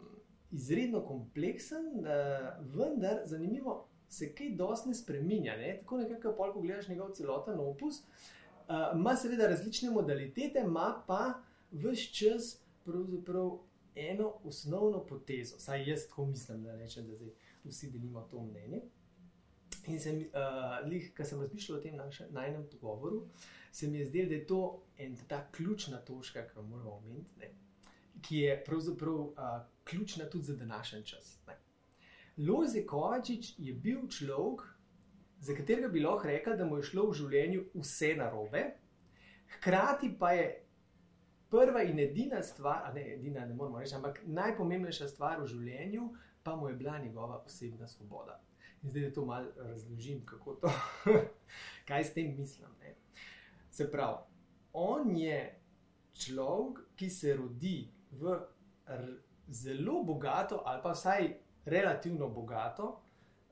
izredno 0.52 1.02
kompleksen, 1.06 1.86
uh, 2.00 2.76
vendar 2.76 3.22
zanimivo 3.26 3.88
se 4.10 4.34
kaj 4.36 4.56
dosti 4.56 4.90
ne 4.90 4.96
spremenja. 4.96 5.58
Ne? 5.58 5.78
Tako 5.82 5.98
nekako, 5.98 6.52
ko 6.54 6.62
gledaš 6.62 6.88
njegov 6.88 7.14
celoten 7.18 7.60
opus, 7.60 8.00
uh, 8.00 8.36
ima 8.96 9.16
seveda 9.16 9.48
različne 9.48 9.90
modalitete, 9.92 10.64
ima 10.66 11.04
pa 11.08 11.34
vse 11.72 12.14
čas 12.14 12.62
eno 13.96 14.34
osnovno 14.44 15.06
potezo. 15.06 15.60
Saj 15.60 15.90
jaz 15.90 16.08
tako 16.08 16.26
mislim, 16.26 16.64
da 16.64 16.76
rečem, 16.76 17.08
da 17.08 17.16
zdaj 17.16 17.30
vsi 17.64 17.92
delimo 17.92 18.22
to 18.22 18.42
mnenje. 18.42 18.82
In 19.88 20.00
sem, 20.00 20.18
uh, 20.18 21.14
kar 21.14 21.26
sem 21.26 21.42
razmišljal 21.42 21.78
o 21.78 21.82
tem 21.82 22.00
najnem 22.30 22.68
pogovoru, 22.72 23.18
uh, 23.18 23.26
se 23.76 23.88
mi 23.88 23.98
je 23.98 24.06
zdelo, 24.06 24.30
da 24.30 24.36
je 24.36 24.48
to 24.48 24.84
ena 24.98 25.16
ta 25.28 25.48
ključna 25.52 25.98
točka, 25.98 26.48
ki 26.48 26.60
jo 26.60 26.64
moramo 26.64 26.92
omeniti, 26.92 27.40
ne? 27.40 27.50
ki 28.22 28.38
je 28.38 28.64
pravzaprav 28.64 29.16
uh, 29.16 29.34
ključna 29.84 30.30
tudi 30.30 30.44
za 30.44 30.56
današnji 30.56 31.04
čas. 31.06 31.40
Lojze 32.38 32.86
Kovačič 32.86 33.54
je 33.58 33.74
bil 33.74 34.08
človek, 34.08 34.62
za 35.40 35.56
katerega 35.56 35.88
bi 35.88 36.04
lahko 36.04 36.28
rekel, 36.28 36.58
da 36.58 36.66
mu 36.66 36.78
je 36.78 36.90
šlo 36.92 37.10
v 37.10 37.18
življenju 37.22 37.64
vse 37.74 38.14
narobe, 38.18 38.64
hkrati 39.58 40.12
pa 40.20 40.32
je 40.32 40.48
prva 41.50 41.84
in 41.84 42.00
edina 42.00 42.44
stvar, 42.44 42.94
ne 42.96 43.04
edina, 43.14 43.46
ne 43.46 43.54
moramo 43.54 43.80
reči, 43.80 43.96
ampak 43.96 44.22
najpomembnejša 44.26 45.08
stvar 45.08 45.42
v 45.42 45.48
življenju, 45.48 46.10
pa 46.44 46.56
mu 46.56 46.70
je 46.70 46.76
bila 46.76 46.98
njegova 47.00 47.42
osebna 47.46 47.88
svoboda. 47.88 48.40
In 48.84 48.90
zdaj, 48.90 49.08
da 49.08 49.14
to 49.14 49.26
malo 49.26 49.52
razložim, 49.58 50.26
kako 50.26 50.56
to, 50.62 50.72
kaj 51.88 52.04
s 52.04 52.14
tem 52.14 52.36
mislim. 52.38 52.70
Ne? 52.82 52.96
Se 53.72 53.90
pravi, 53.92 54.18
on 54.74 55.16
je 55.18 55.40
človek, 56.14 56.84
ki 56.96 57.10
se 57.10 57.34
rodi 57.36 57.90
v 58.12 58.38
zelo 59.48 60.04
bogato, 60.04 60.62
ali 60.66 60.82
pa 60.84 60.92
vsaj 60.92 61.34
relativno 61.66 62.30
bogato, 62.30 63.02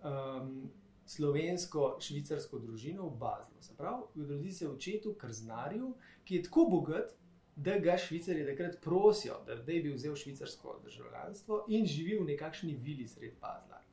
um, 0.03 0.69
slovensko-švicarsko 1.05 2.59
družino 2.59 3.09
v 3.09 3.17
Bazlu. 3.17 3.61
Se 3.61 3.75
pravi, 3.77 4.25
rodi 4.29 4.51
se 4.51 4.69
očetu, 4.69 5.13
krznarju, 5.13 5.93
ki 6.23 6.35
je 6.35 6.43
tako 6.43 6.67
bogat, 6.71 7.13
da 7.55 7.77
ga 7.79 7.97
švicari 7.97 8.45
takrat 8.45 8.79
prosijo, 8.81 9.37
da 9.47 9.55
bi 9.55 9.81
vzel 9.93 10.15
švicarsko 10.15 10.79
državljanstvo 10.83 11.65
in 11.67 11.85
živi 11.85 12.17
v 12.17 12.25
nekakšni 12.33 12.75
vili 12.75 13.07
sred 13.07 13.33
Bazla 13.41 13.83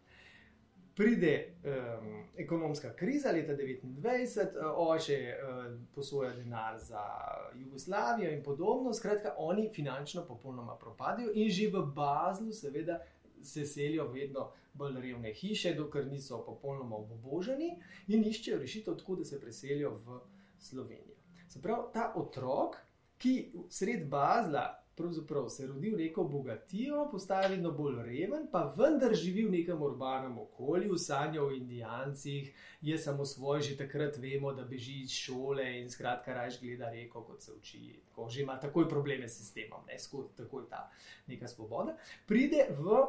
pride 1.00 1.46
um, 1.64 2.24
ekonomska 2.36 2.96
kriza 2.96 3.30
leta 3.30 3.52
1929, 3.52 4.40
uh, 4.40 4.72
oče 4.76 5.34
uh, 5.34 5.80
posoja 5.94 6.32
denar 6.34 6.78
za 6.78 7.00
Jugoslavijo 7.54 8.30
in 8.30 8.42
podobno. 8.42 8.92
Skratka, 8.92 9.34
oni 9.38 9.70
finančno 9.74 10.24
popolnoma 10.24 10.76
propadajo 10.76 11.30
in 11.34 11.50
že 11.50 11.70
v 11.72 11.86
Bazlu, 11.94 12.52
seveda, 12.52 13.00
se 13.42 13.64
selijo 13.66 14.08
vedno 14.08 14.52
bolj 14.74 15.00
revne 15.00 15.32
hiše, 15.34 15.74
dokler 15.74 16.06
niso 16.06 16.42
popolnoma 16.46 16.96
oboboženi 16.96 17.70
in 18.08 18.24
iščejo 18.24 18.58
rešitev, 18.58 18.98
tako 19.00 19.20
da 19.20 19.24
se 19.24 19.40
preselijo 19.40 19.96
v 20.04 20.20
Slovenijo. 20.58 21.16
Se 21.48 21.62
pravi, 21.62 21.90
ta 21.94 22.12
otrok, 22.16 22.76
ki 23.18 23.52
sred 23.68 24.06
Bazla 24.08 24.80
pravzaprav 25.00 25.48
se 25.48 25.66
rodi 25.66 25.90
v 25.90 25.96
neko 25.96 26.24
bogatijo, 26.24 27.08
postaje 27.10 27.48
vedno 27.48 27.72
bolj 27.72 28.02
reven, 28.04 28.46
pa 28.52 28.74
vendar 28.76 29.14
živi 29.14 29.46
v 29.46 29.50
nekem 29.50 29.82
urbanem 29.82 30.38
okolju, 30.38 30.98
sanja 30.98 31.42
o 31.42 31.50
indijancih, 31.50 32.52
je 32.80 32.98
samo 32.98 33.24
svoj, 33.24 33.60
že 33.60 33.76
takrat 33.76 34.16
vemo, 34.16 34.52
da 34.52 34.64
beži 34.64 35.00
iz 35.00 35.10
šole 35.10 35.66
in 35.80 35.90
skratka 35.90 36.34
raje 36.34 36.58
gleda 36.62 36.90
reko, 36.90 37.24
kot 37.24 37.42
se 37.42 37.52
uči. 37.52 38.00
Tako, 38.08 38.28
že 38.28 38.42
ima 38.42 38.60
takoj 38.60 38.88
probleme 38.88 39.28
s 39.28 39.38
sistemom, 39.38 39.80
ne 39.88 39.98
skozi 39.98 40.36
tako 40.36 40.60
je 40.60 40.68
ta 40.68 40.90
neka 41.26 41.48
svoboda. 41.48 41.96
Pride 42.26 42.66
v 42.78 43.00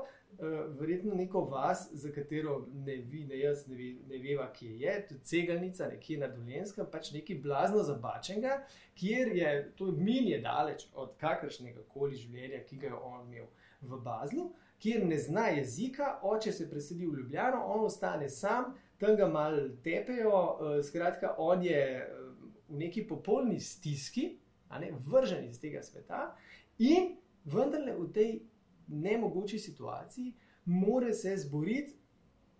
verjetno 0.79 1.15
neko 1.15 1.41
vas, 1.41 1.89
za 1.91 2.11
katero 2.11 2.67
ne 2.73 2.95
vi, 2.95 3.25
ne 3.25 3.39
jaz, 3.39 3.67
ne, 3.67 3.75
ve, 3.75 3.89
ne 4.09 4.17
veva, 4.17 4.47
kje 4.53 4.79
je, 4.79 4.95
tudi 5.07 5.23
cegalnica, 5.23 5.87
nekje 5.87 6.17
na 6.17 6.27
Dolenskem, 6.27 6.87
pač 6.91 7.11
nekaj 7.11 7.39
blazno 7.43 7.83
zabačenega, 7.83 8.61
kjer 8.95 9.35
je 9.37 9.51
to 9.77 9.91
je 10.07 10.39
daleč 10.41 10.87
od 10.93 11.15
kakršnega 11.19 11.83
koli 11.93 12.15
življenja, 12.15 12.63
ki 12.65 12.77
ga 12.77 12.87
je 12.87 12.93
on 12.93 13.27
imel 13.27 13.47
v 13.81 14.01
Bazlu, 14.01 14.51
kjer 14.81 15.05
ne 15.05 15.17
zna 15.19 15.47
jezika, 15.47 16.19
oče 16.23 16.51
se 16.51 16.69
preseli 16.69 17.05
v 17.05 17.19
Ljubljano, 17.19 17.65
on 17.65 17.85
ostane 17.85 18.29
sam, 18.29 18.73
tam 18.97 19.15
ga 19.15 19.27
malo 19.27 19.69
tepejo, 19.83 20.31
uh, 20.31 20.85
skratka, 20.85 21.35
on 21.37 21.63
je 21.63 21.81
uh, 22.01 22.31
v 22.69 22.81
neki 22.85 23.07
popolni 23.07 23.59
stiski, 23.59 24.37
ne, 24.79 24.93
vržen 25.05 25.49
iz 25.49 25.59
tega 25.59 25.81
sveta 25.83 26.31
in 26.79 27.17
vendarle 27.45 27.95
v 27.97 28.07
tej 28.13 28.29
nemogoči 28.91 29.59
situaciji 29.59 30.33
more 30.65 31.13
se 31.13 31.37
zboriti 31.37 31.95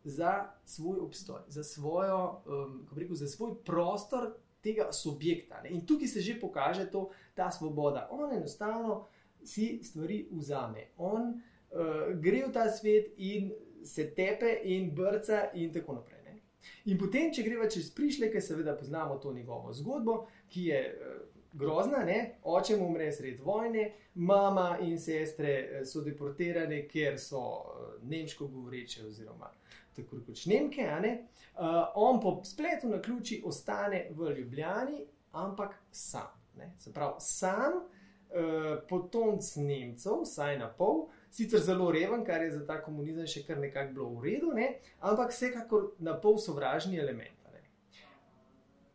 za 0.03 0.49
svoj 0.65 0.99
obstoj, 0.99 1.41
za, 1.47 1.63
svojo, 1.63 2.41
um, 2.45 2.87
rekel, 2.95 3.15
za 3.15 3.27
svoj 3.27 3.51
prostor 3.65 4.33
tega 4.61 4.91
subjekta. 4.91 5.61
Ne. 5.61 5.69
In 5.69 5.85
tukaj 5.85 6.07
se 6.07 6.21
že 6.21 6.39
pokaže 6.39 6.91
to, 6.91 7.09
ta 7.33 7.51
svoboda. 7.51 8.07
On 8.11 8.33
enostavno 8.33 9.07
si 9.43 9.79
stvari 9.83 10.27
vzame. 10.31 10.87
On 10.97 11.21
uh, 11.21 12.19
gre 12.21 12.45
v 12.47 12.51
ta 12.53 12.69
svet 12.69 13.13
in 13.17 13.51
se 13.83 14.13
tepe 14.13 14.61
in 14.63 14.95
brca 14.95 15.51
in 15.53 15.73
tako 15.73 15.93
naprej. 15.93 16.21
Ne. 16.23 16.39
In 16.85 16.97
potem, 16.97 17.31
če 17.33 17.43
greva 17.43 17.69
čez 17.69 17.89
prišleke, 17.93 18.41
seveda 18.41 18.75
poznamo 18.77 19.17
to 19.17 19.33
njegovo 19.33 19.73
zgodbo, 19.73 20.27
ki 20.49 20.65
je 20.65 20.81
uh, 20.93 21.30
grozna, 21.53 22.03
ne? 22.05 22.35
oče 22.43 22.77
mu 22.77 22.87
umre 22.87 23.11
sred 23.11 23.39
vojne, 23.39 23.91
mama 24.15 24.77
in 24.81 24.99
sestre 24.99 25.55
uh, 25.63 25.87
so 25.87 26.01
deportirane, 26.01 26.85
ker 26.87 27.19
so 27.19 27.41
uh, 27.41 27.89
nemško 28.03 28.47
govoreče 28.47 29.05
oziroma 29.07 29.51
tako 29.95 30.21
kot 30.25 30.45
Nemke. 30.45 30.87
Uh, 30.87 31.65
on 31.95 32.21
po 32.21 32.41
spletu 32.43 32.89
na 32.89 33.01
ključi 33.01 33.41
ostane 33.45 34.07
v 34.11 34.31
Ljubljani, 34.37 35.05
ampak 35.31 35.75
sam. 35.91 36.27
Ne? 36.57 36.73
Se 36.79 36.93
pravi, 36.93 37.13
sam, 37.19 37.73
uh, 37.73 38.79
potomc 38.89 39.55
Nemcev, 39.55 40.21
vsaj 40.23 40.57
na 40.59 40.69
pol, 40.77 41.07
sicer 41.31 41.59
zelo 41.59 41.91
reven, 41.91 42.25
kar 42.25 42.43
je 42.43 42.51
za 42.51 42.65
ta 42.67 42.81
komunizem 42.83 43.27
še 43.27 43.43
kar 43.47 43.59
nekako 43.59 43.93
bilo 43.93 44.09
v 44.15 44.23
redu, 44.29 44.53
ne? 44.55 44.73
ampak 44.99 45.35
vsekakor 45.35 45.91
na 45.99 46.15
pol 46.19 46.39
sovražni 46.39 46.99
element. 46.99 47.37
Ne? 47.53 47.63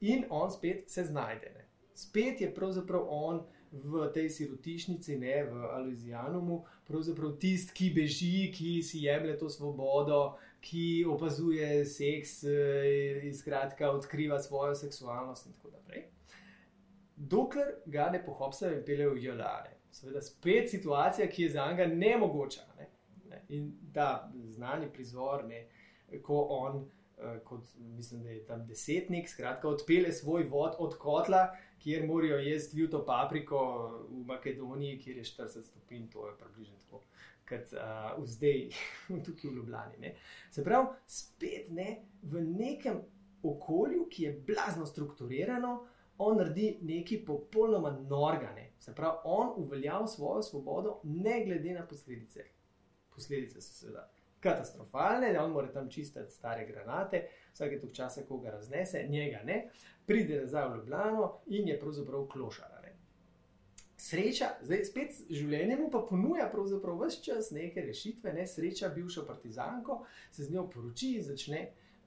In 0.00 0.26
on 0.30 0.50
spet 0.50 0.90
se 0.90 1.04
znajde. 1.04 1.52
Ne? 1.54 1.65
Spet 1.96 2.40
je 2.40 2.54
pravzaprav 2.54 3.06
on 3.08 3.40
v 3.72 4.08
tej 4.14 4.28
sirotišnici, 4.30 5.16
ne 5.18 5.44
v 5.44 5.68
Alizijanumu, 5.72 6.64
pravzaprav 6.86 7.36
tisti, 7.40 7.72
ki 7.74 7.90
beži, 7.96 8.50
ki 8.52 8.82
si 8.82 9.04
jemlje 9.04 9.38
to 9.40 9.48
svobodo, 9.50 10.36
ki 10.60 11.06
opazuje 11.08 11.84
seks, 11.84 12.42
eh, 12.44 13.26
in 13.26 13.34
skratka 13.34 13.90
odkriva 13.90 14.38
svojo 14.38 14.74
seksualnost 14.74 15.46
in 15.46 15.52
tako 15.52 15.70
naprej. 15.70 16.04
Dokler 17.16 17.74
ga 17.86 18.10
ne 18.10 18.24
pohopsajo 18.24 18.76
in 18.76 18.84
peljejo 18.84 19.14
v 19.14 19.22
Jolare. 19.24 19.76
Seveda, 19.90 20.20
spet 20.20 20.70
situacija, 20.70 21.28
ki 21.28 21.42
je 21.42 21.50
za 21.50 21.70
njega 21.70 21.86
nemogoča. 21.86 22.66
Ne? 22.78 22.90
In 23.48 23.72
ta 23.94 24.32
znani 24.44 24.92
prizor, 24.92 25.46
ne? 25.48 25.66
ko 26.22 26.46
on, 26.50 26.90
eh, 27.18 27.40
kot 27.44 27.64
mislim, 27.78 28.22
da 28.22 28.30
je 28.30 28.44
tam 28.46 28.66
desetnik, 28.66 29.28
skratka, 29.28 29.68
odpele 29.68 30.12
svoj 30.12 30.44
vod 30.44 30.76
od 30.78 30.98
kotla, 30.98 31.56
kjer 31.78 32.06
morajo 32.06 32.38
jesti 32.38 32.76
ljuto 32.76 33.04
papriko 33.06 33.59
v 34.11 34.25
Makedoniji, 34.26 34.99
kjer 34.99 35.16
je 35.16 35.25
40 35.25 35.64
stopinj, 35.64 36.09
to 36.12 36.28
je 36.28 36.37
približno 36.38 36.76
tako 36.85 37.02
kot 37.49 37.73
uh, 37.73 38.25
zdaj, 38.26 38.71
tukaj 39.26 39.50
v 39.50 39.54
Ljubljani. 39.54 39.99
Ne. 40.00 40.14
Se 40.50 40.64
pravi, 40.64 40.87
spet 41.06 41.71
ne, 41.71 42.00
v 42.23 42.42
nekem 42.42 43.00
okolju, 43.42 44.09
ki 44.11 44.25
je 44.25 44.33
blazno 44.49 44.87
strukturirano, 44.87 45.76
on 46.18 46.40
naredi 46.40 46.78
nekaj 46.83 47.25
popolnoma 47.25 47.92
norgane. 48.11 48.73
Se 48.80 48.95
pravi, 48.95 49.18
on 49.25 49.52
uveljavlja 49.56 50.06
svojo 50.06 50.42
svobodo, 50.42 51.00
ne 51.04 51.45
glede 51.45 51.75
na 51.75 51.87
posledice. 51.87 52.45
Posledice 53.14 53.61
so 53.61 53.75
seveda 53.75 54.09
katastrofalne, 54.46 55.32
da 55.34 55.44
on 55.44 55.52
mora 55.52 55.72
tam 55.74 55.90
čistiti 55.90 56.30
stare 56.30 56.64
granate, 56.70 57.26
vsake 57.52 57.80
to 57.82 57.92
časa, 57.92 58.24
ko 58.28 58.38
ga 58.38 58.54
raznese, 58.54 59.04
njega 59.10 59.42
ne, 59.44 59.64
pride 60.06 60.40
nazaj 60.46 60.70
v 60.70 60.80
Ljubljano 60.80 61.30
in 61.46 61.68
je 61.68 61.80
pravzaprav 61.80 62.26
klošar 62.32 62.76
sreča, 64.06 64.50
zdaj 64.62 64.85
spet 64.87 65.16
življenje 65.32 65.78
mu 65.80 65.88
pa 65.90 66.02
ponuja 66.06 66.46
pravzaprav 66.52 67.00
vse 67.00 67.22
čas 67.24 67.50
neke 67.54 67.82
rešitve, 67.87 68.32
ne 68.37 68.46
sreča, 68.46 68.92
bivšo 68.94 69.24
partizanko, 69.26 70.02
se 70.30 70.44
z 70.44 70.54
njo 70.54 70.66
poroči 70.72 71.16
in 71.16 71.26
začne 71.26 71.62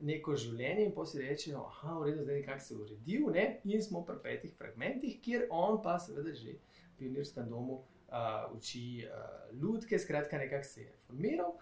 neko 0.06 0.36
življenje, 0.40 0.86
in 0.88 1.06
si 1.06 1.20
reče, 1.20 1.52
da 1.52 1.66
je 1.84 1.96
v 2.00 2.08
redu, 2.08 2.24
zdaj 2.24 2.40
nekako 2.40 2.66
se 2.66 2.76
uredil, 2.76 3.30
ne? 3.36 3.46
in 3.66 3.84
smo 3.84 4.06
pri 4.08 4.20
petih 4.24 4.54
fragmentih, 4.56 5.20
kjer 5.26 5.48
on 5.50 5.82
pa 5.84 5.98
seveda 6.00 6.34
že 6.34 6.56
v 6.56 7.02
pionirskem 7.02 7.50
domu 7.50 7.82
uh, 7.82 8.48
uči 8.56 9.04
uh, 9.04 9.52
ljudke, 9.60 10.00
skratka, 10.00 10.40
nekako 10.40 10.70
se 10.70 10.82
je 10.86 10.94
formiral. 11.08 11.58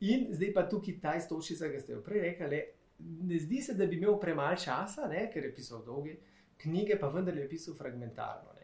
In 0.00 0.28
zdaj 0.30 0.52
pa 0.54 0.68
tukaj 0.68 1.00
ta 1.02 1.16
istočnica, 1.18 1.70
ki 1.72 1.80
ste 1.80 1.92
jo 1.92 2.02
prej 2.06 2.20
rekli, 2.20 2.62
ne 2.98 3.38
zdi 3.38 3.62
se, 3.62 3.74
da 3.74 3.86
bi 3.86 3.96
imel 3.96 4.18
premalo 4.20 4.56
časa, 4.56 5.08
ne? 5.10 5.26
ker 5.32 5.44
je 5.44 5.54
pisal 5.54 5.82
dolge 5.86 6.16
knjige, 6.58 6.98
pa 6.98 7.08
vendar 7.08 7.36
je 7.36 7.48
pisal 7.48 7.74
fragmentarno. 7.74 8.58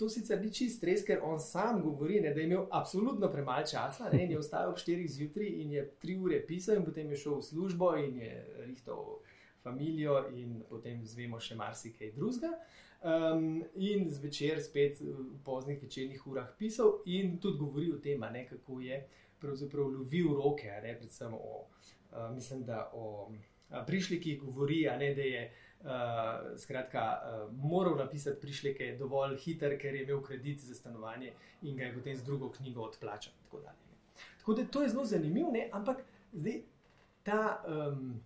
To 0.00 0.08
sicer 0.08 0.38
ni 0.40 0.48
čist 0.48 0.84
res, 0.88 1.02
ker 1.04 1.20
on 1.28 1.36
sam 1.44 1.82
govori, 1.84 2.22
ne, 2.24 2.30
da 2.32 2.40
je 2.40 2.46
imel 2.48 2.62
absolutno 2.72 3.28
premalo 3.28 3.66
časa 3.68 4.08
ne, 4.08 4.22
je 4.30 4.38
vstajal 4.40 4.70
ob 4.72 4.78
4 4.80 5.08
zjutraj 5.12 5.50
in 5.60 5.74
je 5.74 5.82
3 6.04 6.14
ure 6.24 6.38
pisal, 6.48 6.78
in 6.80 6.86
potem 6.86 7.10
je 7.12 7.18
šel 7.20 7.34
v 7.36 7.44
službo 7.44 7.90
in 8.00 8.16
je 8.22 8.30
rihtal 8.64 9.18
familijo, 9.60 10.14
in 10.32 10.62
potem 10.70 11.02
zvemo 11.04 11.40
še 11.40 11.58
marsikaj 11.60 12.14
drugega. 12.16 12.54
Um, 13.00 13.60
in 13.76 14.08
zvečer 14.12 14.62
spet 14.64 15.02
v 15.04 15.36
poznih 15.44 15.76
večernih 15.82 16.24
urah 16.32 16.48
pisal 16.56 17.02
in 17.04 17.36
tudi 17.40 17.60
govori 17.60 17.92
o 17.92 18.00
tem, 18.00 18.24
ne, 18.32 18.46
kako 18.48 18.80
je 18.80 19.02
pravzaprav 19.40 19.88
lovil 19.88 20.34
roke, 20.36 20.70
ne, 20.82 20.94
predvsem 20.98 21.34
o, 21.34 21.64
uh, 22.12 22.30
mislim, 22.34 22.64
da 22.64 22.90
o 22.92 23.30
uh, 23.30 23.76
prišlikih 23.86 24.40
govori, 24.42 24.82
ne, 24.98 25.14
da 25.14 25.22
je 25.22 25.42
uh, 25.80 25.90
skratka, 26.58 27.04
uh, 27.18 27.52
moral 27.56 27.96
napisati 27.96 28.40
prišleke 28.40 28.96
dovolj 28.98 29.36
hiter, 29.36 29.78
ker 29.78 29.94
je 29.94 30.02
imel 30.02 30.22
kredit 30.22 30.60
za 30.60 30.74
stanovanje 30.74 31.32
in 31.62 31.76
ga 31.76 31.84
je 31.84 31.94
potem 31.94 32.16
z 32.16 32.24
drugo 32.24 32.50
knjigo 32.50 32.82
odplačal. 32.82 33.32
Tako, 33.44 33.62
tako 34.38 34.54
da 34.54 34.64
to 34.64 34.82
je 34.82 34.88
zelo 34.88 35.04
zanimivo, 35.04 35.52
ampak 35.72 36.04
zdaj 36.32 36.62
ta. 37.22 37.62
Um, 37.68 38.20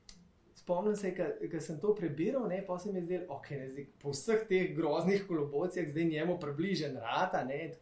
Spomnim 0.64 0.96
se, 0.96 1.36
da 1.52 1.60
sem 1.60 1.76
to 1.80 1.94
prebiral, 1.94 2.46
ne, 2.48 2.62
pa 2.66 2.78
se 2.78 2.92
mi 2.92 2.98
je 2.98 3.04
zdelo, 3.04 3.26
da 3.26 3.34
okay, 3.34 3.78
je 3.78 3.86
po 4.00 4.14
vseh 4.14 4.46
teh 4.48 4.70
groznih 4.76 5.26
kolobocijah 5.28 5.90
zdaj 5.90 6.04
njemu 6.04 6.38
približen 6.40 6.96
rata. 6.96 7.42
Ne, 7.44 7.72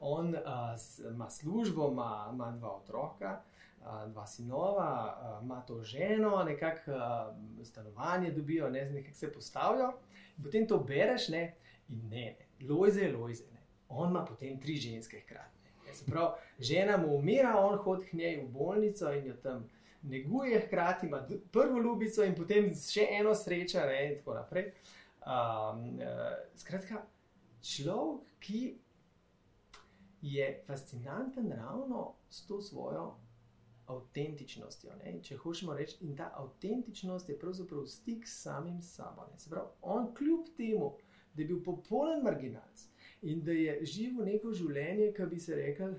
On 0.00 0.28
uh, 0.28 1.10
ima 1.10 1.30
službo, 1.30 1.88
ima, 1.90 2.30
ima 2.32 2.50
dva 2.50 2.76
otroka, 2.76 3.40
dva 4.06 4.26
sinova, 4.26 5.40
ima 5.42 5.60
to 5.60 5.82
ženo, 5.82 6.44
nekako 6.44 6.92
stanovanje 7.64 8.30
dobijo, 8.30 8.70
ne 8.70 8.86
znam, 8.86 9.02
kako 9.02 9.16
se 9.16 9.32
postavijo. 9.32 9.92
In 10.36 10.44
potem 10.44 10.68
to 10.68 10.78
bereš, 10.78 11.28
ne, 11.28 11.54
in 11.88 12.08
ne, 12.08 12.36
ne. 12.60 12.68
lojze 12.68 13.00
je 13.00 13.16
lojze. 13.16 13.44
Ne. 13.52 13.60
On 13.88 14.10
ima 14.10 14.24
potem 14.24 14.60
tri 14.60 14.76
ženske 14.76 15.20
hkrati. 15.20 15.58
Prav, 16.06 16.34
žena 16.58 16.96
mu 16.96 17.16
umira, 17.16 17.56
on 17.58 17.78
hodi 17.78 18.06
k 18.06 18.12
njej 18.12 18.36
v 18.36 18.48
bolnico 18.48 19.12
in 19.12 19.26
jo 19.26 19.34
tam 19.34 19.68
neguje, 20.08 20.60
hkrati 20.66 21.06
ima 21.06 21.22
prvo 21.52 21.78
ljubico 21.78 22.24
in 22.24 22.34
potem 22.34 22.72
še 22.74 23.06
eno 23.20 23.34
srečo, 23.34 23.84
ne, 23.86 24.00
in 24.08 24.18
tako 24.18 24.34
naprej. 24.38 24.72
Um, 25.28 25.86
uh, 26.00 26.34
skratka, 26.56 27.02
človek, 27.62 28.36
ki 28.40 28.62
je 30.22 30.62
fascinanten 30.66 31.52
ravno 31.52 32.14
s 32.30 32.46
to 32.46 32.60
svojo 32.62 33.16
avtentičnostjo. 33.88 34.96
Ne? 35.02 35.14
Če 35.24 35.38
hočemo 35.40 35.74
reči, 35.76 35.98
in 36.04 36.16
ta 36.16 36.30
avtentičnost 36.36 37.28
je 37.28 37.38
pravzaprav 37.40 37.86
stik 37.88 38.26
s 38.28 38.42
samim 38.44 38.80
sabo. 38.82 39.26
Pravi, 39.48 39.68
on, 39.82 40.10
kljub 40.14 40.50
temu, 40.56 40.92
da 41.34 41.42
je 41.42 41.48
bil 41.48 41.62
popoln 41.64 42.22
marginalc 42.24 42.86
in 43.22 43.40
da 43.44 43.52
je 43.52 43.78
živel 43.86 44.26
neko 44.28 44.52
življenje, 44.54 45.12
ki 45.16 45.28
bi 45.30 45.40
se 45.42 45.56
rekel, 45.56 45.94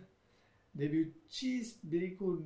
da 0.74 0.86
je 0.86 0.90
bil 0.90 1.08
čist, 1.28 1.82
bi 1.84 2.00
rekel, 2.06 2.38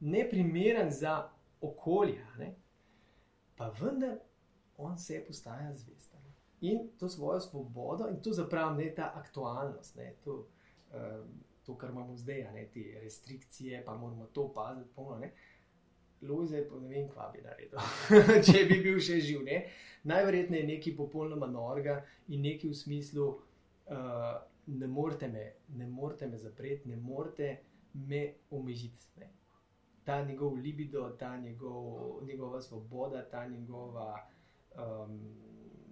neprimeren 0.00 0.90
za 0.90 1.30
okolje, 1.60 2.24
ne? 2.38 2.54
pa 3.56 3.72
vendar 3.80 4.18
on 4.78 4.98
se 4.98 5.14
je 5.14 5.24
postajal 5.24 5.76
zvest. 5.76 6.14
In 6.60 6.88
to 6.98 7.08
svojo 7.08 7.40
svobodo, 7.40 8.08
in 8.08 8.22
to 8.22 8.32
zapravim, 8.32 8.76
ne 8.76 8.94
ta 8.94 9.12
aktualnost. 9.14 9.96
Ne, 9.96 10.14
to, 10.24 10.46
um, 10.94 11.28
to, 11.66 11.78
kar 11.78 11.90
imamo 11.90 12.16
zdaj, 12.16 12.52
ne 12.54 12.66
te 12.74 13.00
restrikcije, 13.02 13.84
pa 13.84 13.96
moramo 13.96 14.26
to 14.26 14.52
paziti. 14.54 14.90
Polno, 14.96 15.26
Lojze, 16.22 16.64
pa 16.68 16.80
ne 16.80 16.88
vem, 16.88 17.08
kva 17.08 17.28
bi 17.30 17.42
naredil, 17.42 17.78
če 18.46 18.64
bi 18.66 18.80
bil 18.82 18.98
še 18.98 19.20
živ. 19.22 19.44
Ne? 19.46 19.60
Najverjetneje 20.10 20.64
je 20.64 20.68
nekaj 20.72 20.96
popolnoma 20.98 21.46
norega 21.46 22.00
in 22.28 22.42
nekaj 22.42 22.72
v 22.72 22.78
smislu, 22.78 23.26
uh, 23.86 24.32
ne 24.66 24.86
morete 24.86 25.28
me, 25.30 25.44
ne 25.78 25.86
me 25.86 26.38
zapreti, 26.38 26.88
ne 26.88 26.96
morete 26.96 27.52
me 27.94 28.24
omejiti. 28.50 29.28
Ta 30.08 30.22
njegov 30.24 30.54
libido, 30.54 31.08
ta 31.18 31.36
njegov, 31.36 32.24
njegova 32.24 32.62
svoboda, 32.62 33.28
ta 33.28 33.46
njegova, 33.46 34.28
um, 35.04 35.20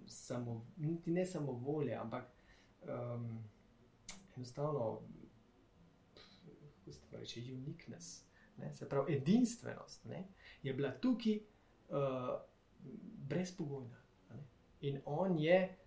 samo, 0.07 0.65
niti 0.77 1.11
ne 1.11 1.25
samo 1.25 1.51
volja, 1.51 2.01
ampak 2.01 2.25
um, 2.81 3.43
enostavno 4.35 5.01
kako 6.85 6.91
se 6.91 7.17
reče, 7.17 7.39
uniqueness, 7.39 8.23
ne, 8.57 8.73
se 8.73 8.89
pravi 8.89 9.15
edinstvenost, 9.15 10.05
ne, 10.05 10.27
je 10.63 10.73
bila 10.73 10.91
tukaj 10.91 11.35
uh, 11.35 11.97
brezpogojna. 13.29 14.01
In 14.81 15.01
on 15.05 15.39
je 15.39 15.77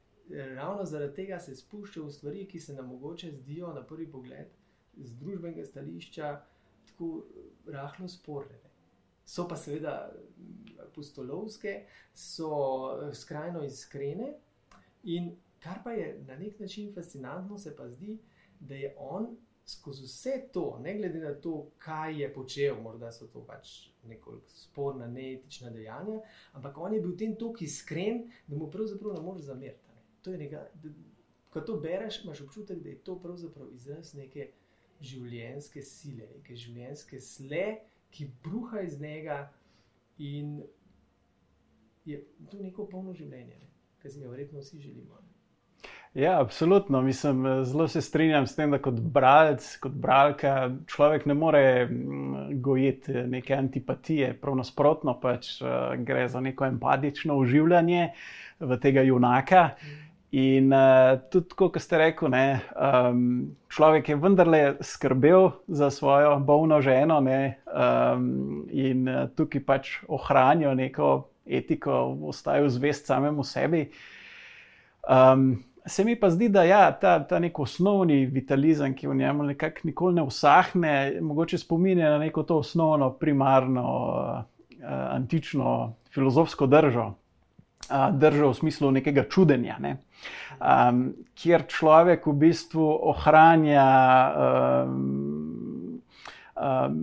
ravno 0.55 0.85
zaradi 0.85 1.15
tega 1.15 1.39
se 1.41 1.57
spuščal 1.57 2.07
v 2.07 2.13
stvari, 2.13 2.47
ki 2.49 2.61
se 2.61 2.75
nam 2.75 2.87
mogoče 2.87 3.33
zdijo 3.33 3.73
na 3.75 3.83
prvi 3.87 4.11
pogled 4.11 4.53
z 4.97 5.17
družbenega 5.19 5.65
stališča 5.65 6.41
tako 7.01 7.25
rahlo 7.67 8.09
sporne. 8.09 8.53
Ne. 8.53 8.71
So 9.25 9.49
pa 9.49 9.57
seveda 9.57 10.13
apostolovske, 10.83 11.85
so 12.15 12.51
skrajno 13.15 13.63
iskrene 13.65 14.33
in 15.03 15.37
kar 15.61 15.81
pa 15.85 15.93
je 15.93 16.19
na 16.27 16.37
nek 16.37 16.59
način 16.61 16.95
fascinantno, 16.95 17.59
se 17.59 17.77
pa 17.77 17.89
zdi, 17.89 18.19
da 18.61 18.75
je 18.75 18.95
on 18.99 19.37
skozi 19.67 20.03
vse 20.05 20.49
to, 20.53 20.79
ne 20.83 20.97
glede 20.99 21.21
na 21.21 21.35
to, 21.35 21.71
kaj 21.79 22.23
je 22.23 22.33
počel, 22.35 22.81
morda 22.83 23.13
so 23.13 23.27
to 23.27 23.45
pač 23.47 23.89
nekoliko 24.09 24.49
sporna, 24.49 25.07
neetična 25.07 25.71
dejanja, 25.71 26.21
ampak 26.53 26.79
on 26.79 26.95
je 26.95 27.01
bil 27.01 27.17
tem 27.17 27.37
tako 27.37 27.65
iskren, 27.65 28.25
da 28.47 28.57
mu 28.57 28.71
pravzaprav 28.71 29.15
ne 29.15 29.21
moreš 29.21 29.43
zameriti. 29.43 30.01
To 30.23 30.33
je 30.33 30.39
nekaj, 30.39 30.67
ko 31.51 31.61
to 31.61 31.77
bereš, 31.81 32.25
imaš 32.25 32.41
občutek, 32.41 32.83
da 32.83 32.89
je 32.89 32.99
to 33.05 33.19
pravzaprav 33.21 33.73
izraz 33.75 34.15
neke 34.15 34.51
življenjske 35.01 35.83
sile, 35.83 36.29
neke 36.37 36.57
življenjske 36.57 37.21
sle, 37.21 37.65
ki 38.11 38.29
bruha 38.45 38.83
iz 38.85 39.01
njega 39.01 39.43
in 40.19 40.61
je 42.05 42.21
to 42.51 42.61
neko 42.61 42.89
polno 42.91 43.15
življenje, 43.17 43.57
ne? 43.57 43.69
kar 44.03 44.13
si 44.13 44.21
ga 44.21 44.31
verjetno 44.33 44.61
vsi 44.61 44.81
želimo. 44.81 45.21
Ne? 45.21 45.31
Ja, 46.15 46.41
absolutno. 46.41 47.03
Mislim, 47.03 47.65
zelo 47.65 47.89
se 47.89 48.01
strinjam 48.03 48.47
s 48.47 48.57
tem, 48.57 48.71
da 48.71 48.81
kot 48.83 48.95
bralec, 49.15 49.77
kot 49.79 49.93
bralka, 49.93 50.71
človek 50.91 51.27
ne 51.31 51.35
more 51.39 51.63
mm, 51.87 52.61
gojiti 52.61 53.13
neke 53.13 53.55
antipatije, 53.55 54.33
prav 54.41 54.57
nasprotno, 54.59 55.15
pač 55.23 55.61
uh, 55.63 55.95
gre 56.03 56.27
za 56.29 56.41
neko 56.41 56.67
empatično 56.67 57.37
uživanje 57.39 58.09
v 58.59 58.81
tega 58.83 59.07
junaka. 59.07 59.69
In 60.31 60.71
uh, 60.71 61.19
tudi, 61.31 61.57
kot 61.59 61.75
ste 61.83 61.99
rekli, 61.99 62.29
ne, 62.31 62.61
um, 62.79 63.23
človek 63.67 64.13
je 64.13 64.17
vendarle 64.17 64.61
skrbel 64.79 65.51
za 65.67 65.91
svojo 65.91 66.37
bolno 66.39 66.79
ženo 66.81 67.19
ne, 67.21 67.59
um, 67.67 68.63
in 68.71 69.09
uh, 69.11 69.25
tukaj 69.35 69.65
pač 69.67 69.91
ohranil 70.07 70.77
neko 70.79 71.09
etiko, 71.51 72.15
ostajal 72.31 72.71
zvest 72.71 73.11
samemu 73.11 73.45
sebi. 73.45 73.89
Um, 75.09 75.65
Se 75.87 76.05
mi 76.05 76.13
pa 76.15 76.29
zdi, 76.31 76.51
da 76.53 76.63
ja, 76.63 76.93
ta, 76.93 77.15
ta 77.25 77.39
nek 77.41 77.57
osnovni 77.59 78.27
vitalizem, 78.29 78.93
ki 78.95 79.09
v 79.09 79.15
njemu 79.17 79.47
nekako 79.49 79.89
nikoli 79.89 80.15
ne 80.15 80.23
usahne, 80.23 80.93
mogoče 81.25 81.59
spominja 81.59 82.11
na 82.13 82.19
neko 82.21 82.43
to 82.43 82.59
osnovno, 82.61 83.09
primarno, 83.17 83.87
uh, 84.13 84.45
antično 85.17 85.95
filozofsko 86.13 86.69
držo. 86.69 87.15
Uh, 87.89 88.11
držo 88.15 88.53
v 88.53 88.55
smislu 88.55 88.91
nekega 88.95 89.25
čudenja, 89.27 89.79
ne? 89.81 89.97
um, 90.61 91.11
kjer 91.35 91.65
človek 91.67 92.27
v 92.29 92.35
bistvu 92.45 92.85
ohranja 93.11 93.87
um, 94.85 96.03
um, 96.55 96.99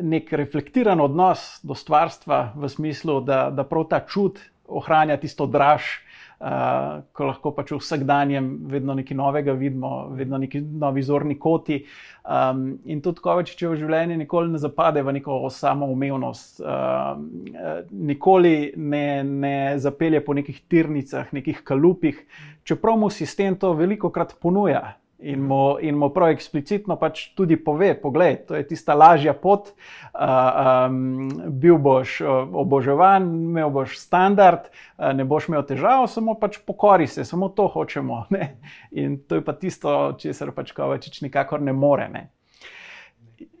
nek 0.00 0.32
reflektiran 0.32 1.00
odnos 1.02 1.58
do 1.66 1.74
stvarstva, 1.74 2.54
v 2.56 2.70
smislu, 2.70 3.20
da, 3.26 3.50
da 3.50 3.66
prav 3.66 3.88
ta 3.90 4.00
čud 4.06 4.38
ohranja 4.70 5.18
tisto 5.20 5.50
draž, 5.50 5.98
uh, 6.40 7.00
ko 7.12 7.28
lahko 7.28 7.52
pač 7.56 7.72
v 7.74 7.78
vsakdanjem 7.80 8.48
vedno 8.72 8.96
nekaj 8.98 9.16
novega 9.16 9.54
vidimo, 9.56 10.08
vedno 10.16 10.40
neki 10.40 10.60
novi 10.60 11.02
zorni 11.04 11.38
koti. 11.38 11.82
Um, 12.24 12.78
in 12.84 13.00
tudi, 13.04 13.22
ko 13.24 13.36
več 13.40 13.54
če 13.58 13.70
v 13.70 13.80
življenju 13.80 14.18
nikoli 14.20 14.52
ne 14.52 14.60
zapade 14.60 15.02
v 15.04 15.16
neko 15.18 15.42
samoumevnost, 15.52 16.62
uh, 16.64 17.82
nikoli 17.90 18.72
ne, 18.76 19.04
ne 19.24 19.56
zapelje 19.80 20.22
po 20.24 20.36
nekih 20.36 20.62
tirnicah, 20.68 21.32
nekih 21.36 21.64
kalupih, 21.64 22.24
čeprav 22.64 22.98
mu 23.00 23.12
sistem 23.12 23.56
to 23.60 23.74
veliko 23.76 24.12
krat 24.12 24.36
ponuja 24.40 24.99
in 25.22 25.40
mu, 25.40 25.78
in 25.80 25.94
mu 25.94 26.08
prav 26.14 26.30
eksplicitno 26.34 26.96
pač 27.00 27.28
tudi 27.36 27.56
pove: 27.64 27.92
Poglej, 28.00 28.36
to 28.48 28.56
je 28.56 28.66
tista 28.66 28.94
lažja 28.94 29.34
pot, 29.34 29.72
uh, 29.72 30.88
um, 30.88 31.28
bil 31.60 31.78
boš 31.78 32.20
oboževan, 32.62 33.28
imel 33.50 33.70
boš 33.74 33.98
standard, 34.00 34.70
uh, 34.98 35.10
ne 35.16 35.24
boš 35.24 35.50
imel 35.50 35.64
težav, 35.68 36.06
samo 36.10 36.34
pač 36.40 36.60
pokori 36.66 37.06
se, 37.06 37.24
samo 37.24 37.48
to 37.48 37.68
hočemo. 37.68 38.24
Ne? 38.30 38.60
In 38.94 39.18
to 39.26 39.40
je 39.40 39.44
pa 39.44 39.52
tisto, 39.58 40.14
česar 40.18 40.52
pač 40.54 40.70
Kovačič 40.72 41.20
nikakor 41.24 41.60
ne 41.60 41.72
more. 41.74 42.06
Ne? 42.08 42.28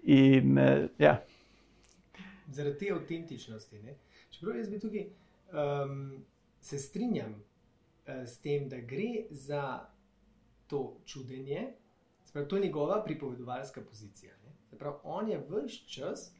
In, 0.06 0.58
uh, 0.58 0.86
ja. 0.98 1.18
Zaradi 2.50 2.78
te 2.78 2.92
avtentičnosti. 2.94 3.82
Čeprav 4.30 4.56
jaz 4.56 4.70
bi 4.70 4.78
tukaj 4.80 5.08
um, 5.52 5.96
se 6.60 6.78
strinjam 6.78 7.34
uh, 7.34 8.22
s 8.26 8.38
tem, 8.38 8.68
da 8.70 8.78
gre 8.78 9.26
za 9.30 9.80
to 10.70 10.96
čudenje, 11.04 11.72
sprav, 12.24 12.46
to 12.46 12.56
je 12.56 12.62
njegova 12.62 13.02
pripovedovalska 13.04 13.82
pozicija. 13.82 14.34
Prav, 14.78 15.00
on 15.04 15.28
je 15.28 15.38
vse 15.48 15.82
čas 15.86 16.30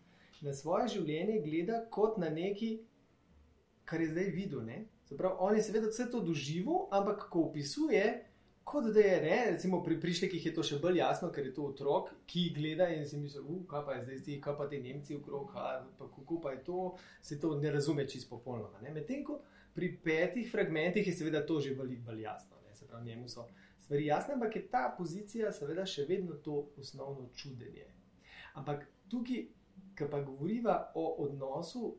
na 0.40 0.54
svoje 0.54 0.88
življenje 0.88 1.40
gleda 1.44 1.82
kot 1.90 2.16
na 2.18 2.30
nekaj, 2.30 2.78
kar 3.84 4.00
je 4.00 4.08
zdaj 4.08 4.30
videl. 4.34 4.68
Prav, 5.18 5.36
on 5.42 5.56
je 5.56 5.62
seveda 5.66 5.90
vse 5.90 6.06
to 6.10 6.22
doživel, 6.24 6.86
ampak 6.94 7.26
ko 7.28 7.48
opisuje, 7.50 8.04
kot 8.64 8.86
da 8.94 9.00
je 9.00 9.16
ne, 9.24 9.38
recimo 9.50 9.82
pri 9.84 9.98
prišlekih 10.00 10.46
je 10.46 10.52
to 10.54 10.62
še 10.62 10.78
bolj 10.78 11.00
jasno, 11.00 11.32
ker 11.34 11.48
je 11.48 11.54
to 11.56 11.66
otrok, 11.72 12.12
ki 12.30 12.52
gleda 12.54 12.86
in 12.94 13.02
si 13.08 13.18
misli, 13.18 13.58
kaj 13.68 13.82
pa 13.86 13.96
je 13.98 14.04
zdaj 14.04 14.20
zdi, 14.22 14.38
kaj 14.44 14.56
pa 14.60 14.68
te 14.70 14.78
Nemci 14.80 15.16
okrog, 15.18 15.50
pa 15.98 16.06
kako 16.14 16.38
pa 16.44 16.54
je 16.54 16.62
to, 16.70 16.84
se 17.20 17.40
to 17.42 17.56
ne 17.58 17.74
razume 17.74 18.06
čisto 18.08 18.36
popolnoma. 18.36 18.78
Medtem 18.94 19.26
ko 19.26 19.40
pri 19.74 19.90
petih 20.04 20.46
fragmentih 20.52 21.06
je 21.06 21.16
seveda 21.18 21.42
to 21.46 21.58
že 21.60 21.74
bolj, 21.74 21.98
bolj 22.06 22.22
jasno. 22.22 22.56
Se 22.72 22.86
pravi, 22.86 23.10
njemu 23.10 23.28
so 23.28 23.42
stvari 23.90 24.06
jasne, 24.06 24.34
ampak 24.34 24.56
je 24.56 24.68
ta 24.70 24.94
pozicija 24.98 25.48
seveda 25.52 25.82
še 25.82 26.04
vedno 26.06 26.36
to 26.44 26.68
osnovno 26.78 27.24
čudenje. 27.34 27.88
Ampak 28.54 28.84
tukaj, 29.10 29.40
ki 29.98 30.06
pa 30.12 30.20
govoriva 30.22 30.76
o 30.94 31.08
odnosu 31.24 31.96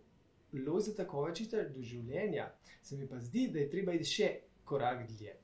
Lojzeta 0.53 1.03
Kovačiča 1.07 1.65
do 1.73 1.83
življenja, 1.83 2.45
se 2.81 2.95
mi 2.95 3.09
pa 3.09 3.19
zdi, 3.19 3.49
da 3.51 3.59
je 3.59 3.69
treba 3.73 3.95
iti 3.97 4.07
še 4.07 4.29
korak 4.63 5.03
dlje. 5.09 5.35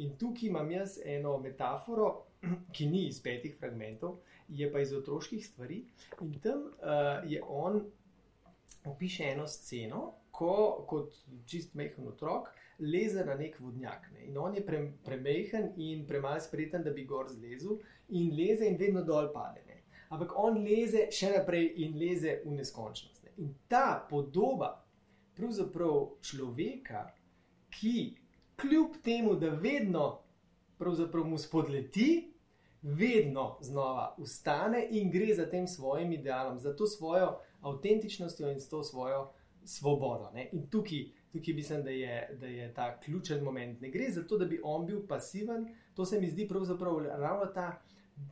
In 0.00 0.16
tukaj 0.16 0.48
imam 0.48 0.72
jaz 0.72 0.96
eno 1.04 1.34
metaforo, 1.44 2.08
ki 2.74 2.88
ni 2.88 3.04
iz 3.10 3.20
petih 3.20 3.52
fragmentov, 3.60 4.22
je 4.48 4.72
pa 4.72 4.80
iz 4.80 4.96
otroških 4.96 5.44
stvari. 5.44 5.82
In 6.24 6.32
tam 6.40 6.70
uh, 6.70 7.20
je 7.28 7.44
on 7.44 7.82
opiše 8.84 9.24
eno 9.32 9.46
sceno, 9.46 10.12
ko 10.30 10.84
kot 10.88 11.14
čist 11.46 11.74
mehen 11.74 12.08
otrok 12.08 12.48
leze 12.78 13.24
na 13.24 13.34
nek 13.34 13.60
vodnjak. 13.60 14.08
Ne. 14.12 14.26
In 14.26 14.38
on 14.38 14.54
je 14.54 14.64
pre, 14.66 14.80
premehen 15.04 15.72
in 15.76 16.06
premalo 16.06 16.40
spreten, 16.40 16.82
da 16.82 16.90
bi 16.90 17.04
gor 17.04 17.28
zlezel, 17.30 17.78
in 18.08 18.32
leze 18.36 18.66
in 18.66 18.78
vedno 18.80 19.04
dol 19.04 19.30
pade. 19.32 19.62
Ne. 19.66 19.82
Ampak 20.12 20.32
on 20.36 20.58
leze 20.64 21.06
še 21.12 21.30
naprej 21.36 21.72
in 21.84 21.98
leze 21.98 22.40
v 22.44 22.56
neskončnost. 22.56 23.22
Ne. 23.24 23.36
In 23.44 23.54
ta 23.68 24.02
podoba 24.10 24.74
pravzaprav 25.36 26.18
človeka, 26.20 27.06
ki 27.72 28.16
kljub 28.60 28.98
temu, 29.04 29.36
da 29.40 29.48
vedno 29.48 30.18
mu 31.24 31.38
spodleti, 31.38 32.28
vedno 32.82 33.58
znova 33.60 34.14
ustane 34.18 34.82
in 34.90 35.10
gre 35.10 35.34
za 35.34 35.46
tem 35.50 35.66
svojim 35.66 36.12
idealom, 36.12 36.58
za 36.58 36.76
to 36.76 36.86
svojo 36.86 37.38
avtentičnostjo 37.62 38.50
in 38.52 38.60
s 38.60 38.68
to 38.68 38.82
svojo 38.84 39.30
svobodo. 39.64 40.30
Ne. 40.34 40.48
In 40.52 40.66
tukaj 40.70 41.06
tukaj 41.32 41.54
mislim, 41.54 41.82
da 41.82 41.90
je, 41.90 42.36
da 42.40 42.46
je 42.46 42.74
ta 42.74 43.00
ključen 43.00 43.44
moment. 43.44 43.80
Ne 43.80 43.90
gre 43.90 44.10
za 44.10 44.26
to, 44.26 44.38
da 44.38 44.44
bi 44.44 44.60
on 44.64 44.86
bil 44.86 45.06
pasiven, 45.08 45.68
to 45.94 46.04
se 46.04 46.20
mi 46.20 46.30
zdi 46.30 46.48
pravzaprav 46.48 46.98
ravno 46.98 47.46
ta 47.46 47.82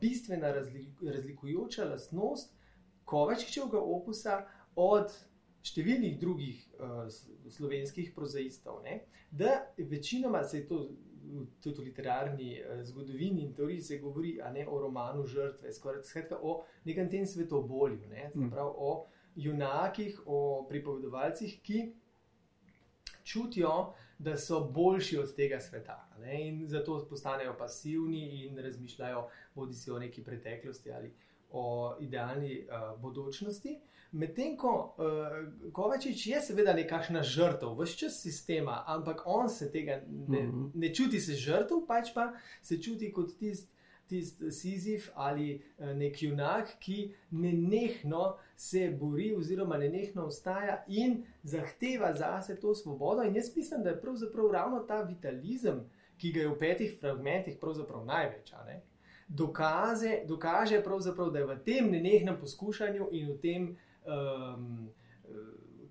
bistvena 0.01 0.53
razlikujoča 1.01 1.85
lastnost 1.85 2.53
Kovačičevega 3.05 3.79
opusa 3.79 4.45
od 4.75 5.11
številnih 5.65 6.19
drugih 6.19 6.61
uh, 6.79 7.09
slovenskih 7.49 8.13
prozaistov. 8.15 8.83
Ne? 8.85 9.01
Da 9.31 9.73
večinoma 9.77 10.43
se 10.43 10.57
je 10.57 10.67
to. 10.67 10.89
Tudi 11.61 11.77
v 11.79 11.83
literarni 11.85 12.47
eh, 12.57 12.79
zgodovini 12.83 13.43
in 13.45 13.51
teoriji 13.53 13.81
se 13.81 13.97
govori 14.01 14.31
ne, 14.53 14.65
o 14.67 14.79
romanu 14.81 15.21
žrtve, 15.29 15.69
skratka 15.71 16.39
o 16.41 16.63
nekem 16.83 17.09
tem 17.09 17.27
svetobolju, 17.29 18.07
ne, 18.09 18.31
mm. 18.35 18.49
o 18.57 19.05
junakih, 19.35 20.21
o 20.25 20.65
pripovedovalcih, 20.69 21.59
ki 21.63 21.93
čutijo, 23.23 23.93
da 24.21 24.37
so 24.37 24.59
boljši 24.69 25.17
od 25.17 25.35
tega 25.35 25.59
sveta. 25.59 26.09
Ne? 26.19 26.47
In 26.47 26.67
zato 26.67 27.05
postanejo 27.09 27.55
pasivni 27.57 28.45
in 28.45 28.57
razmišljajo 28.57 29.27
bodi 29.55 29.73
si 29.73 29.91
o 29.91 29.99
neki 29.99 30.23
preteklosti 30.23 30.91
ali 30.91 31.13
o 31.51 31.95
idealni 31.99 32.67
uh, 32.67 33.01
bodočnosti. 33.01 33.79
Medtem 34.11 34.57
ko 34.57 34.95
uh, 34.97 35.71
Kovačič 35.73 36.27
je 36.27 36.41
seveda 36.41 36.73
nekakšna 36.73 37.23
žrtev, 37.23 37.73
vse 37.79 37.97
čas 37.97 38.21
sistema, 38.21 38.83
ampak 38.87 39.23
on 39.25 39.49
se 39.49 39.71
tega 39.71 40.01
ne, 40.07 40.43
mhm. 40.43 40.65
ne 40.73 40.93
čuti, 40.93 41.19
se 41.19 41.33
žrtev, 41.33 41.85
pač 41.87 42.13
pa 42.13 42.33
se 42.61 42.81
čuti 42.81 43.11
kot 43.11 43.37
tisti. 43.39 43.71
Tisti 44.11 44.51
Sizif 44.51 45.09
ali 45.15 45.55
uh, 45.55 45.87
nek 45.97 46.19
junak, 46.23 46.75
ki 46.83 47.13
nenehno 47.31 48.35
se 48.59 48.89
bori, 48.99 49.31
oziroma 49.35 49.79
nenehno 49.81 50.27
ostaja 50.27 50.83
in 50.87 51.23
zahteva 51.43 52.13
zase 52.19 52.59
to 52.59 52.75
svobodo. 52.75 53.23
In 53.23 53.35
jaz 53.35 53.55
mislim, 53.55 53.83
da 53.83 53.95
je 53.95 54.01
pravzaprav 54.01 54.51
ravno 54.51 54.83
ta 54.87 55.01
vitalizem, 55.01 55.85
ki 56.21 56.31
ga 56.31 56.41
je 56.45 56.49
v 56.51 56.57
petih 56.59 56.97
fragmentih 56.99 57.57
pravzaprav 57.61 58.05
največ. 58.05 58.53
Dokaze, 59.27 60.19
dokaže, 60.27 60.83
da 61.31 61.39
je 61.39 61.45
v 61.45 61.59
tem 61.65 61.91
nenehnem 61.91 62.37
poskušanju 62.39 63.07
in 63.11 63.31
v 63.31 63.37
tem 63.41 63.69
um, 64.05 64.89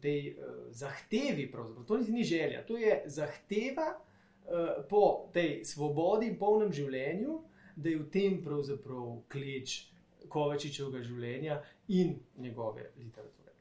tej 0.00 0.36
uh, 0.36 0.70
zahtevi, 0.70 1.50
to 1.86 1.98
ni 2.08 2.24
želja, 2.24 2.62
to 2.66 2.76
je 2.76 3.02
zahteva 3.06 3.96
uh, 3.96 4.84
po 4.88 5.30
tej 5.32 5.64
svobodi 5.64 6.30
in 6.30 6.38
polnem 6.38 6.72
življenju, 6.72 7.40
da 7.76 7.88
je 7.88 7.98
v 7.98 8.08
tem 8.12 8.40
pravzaprav 8.44 9.20
kleč 9.32 9.86
Kovačičevega 10.30 11.00
življenja 11.02 11.60
in 11.88 12.12
njegove 12.38 12.90
literature. 12.98 13.54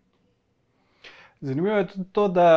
Zanimivo 1.41 1.77
je 1.77 1.87
tudi 1.93 2.05
to, 2.13 2.27
da 2.27 2.49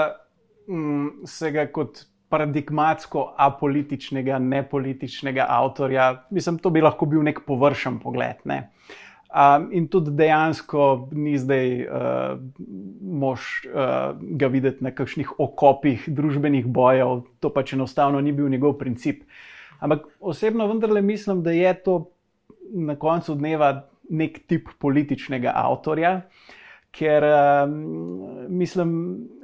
mm, 0.66 1.28
se 1.30 1.52
ga 1.54 1.68
kot 1.72 2.02
paradigmatsko 2.32 3.22
apolitičnega, 3.46 4.38
nepolitičnega 4.42 5.46
avtorja, 5.48 6.26
mislim, 6.30 6.58
to 6.58 6.72
bi 6.74 6.82
lahko 6.82 7.06
bil 7.06 7.22
nek 7.24 7.44
površen 7.46 8.00
pogled. 8.02 8.42
Ne? 8.48 8.58
Uh, 8.58 9.12
Um, 9.32 9.70
in 9.72 9.86
tudi 9.88 10.12
dejansko 10.12 11.08
ni 11.16 11.38
zdaj 11.40 11.68
uh, 11.88 12.34
mož 13.00 13.64
uh, 13.64 14.12
ga 14.36 14.50
videti 14.52 14.84
na 14.84 14.90
kakšnih 14.92 15.30
okopih 15.40 16.04
družbenih 16.04 16.66
bojev, 16.68 17.22
to 17.40 17.48
pač 17.48 17.72
enostavno 17.72 18.20
ni 18.20 18.34
bil 18.36 18.52
njegov 18.52 18.76
princip. 18.76 19.24
Ampak 19.82 20.06
osebno 20.20 20.66
vendarle 20.70 21.02
mislim, 21.02 21.42
da 21.42 21.50
je 21.50 21.74
to 21.82 21.96
na 22.72 22.96
koncu 22.96 23.34
dneva 23.34 23.88
nek 24.10 24.44
tip 24.46 24.68
političnega 24.78 25.52
avtorja. 25.54 26.20
Ker 26.92 27.24
uh, 27.24 27.70
mislim, 28.52 28.90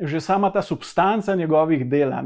že 0.05 0.21
sama 0.21 0.51
ta 0.53 0.61
substanca 0.63 1.35
njegovih 1.35 1.87
del, 1.89 2.13
uh, 2.13 2.19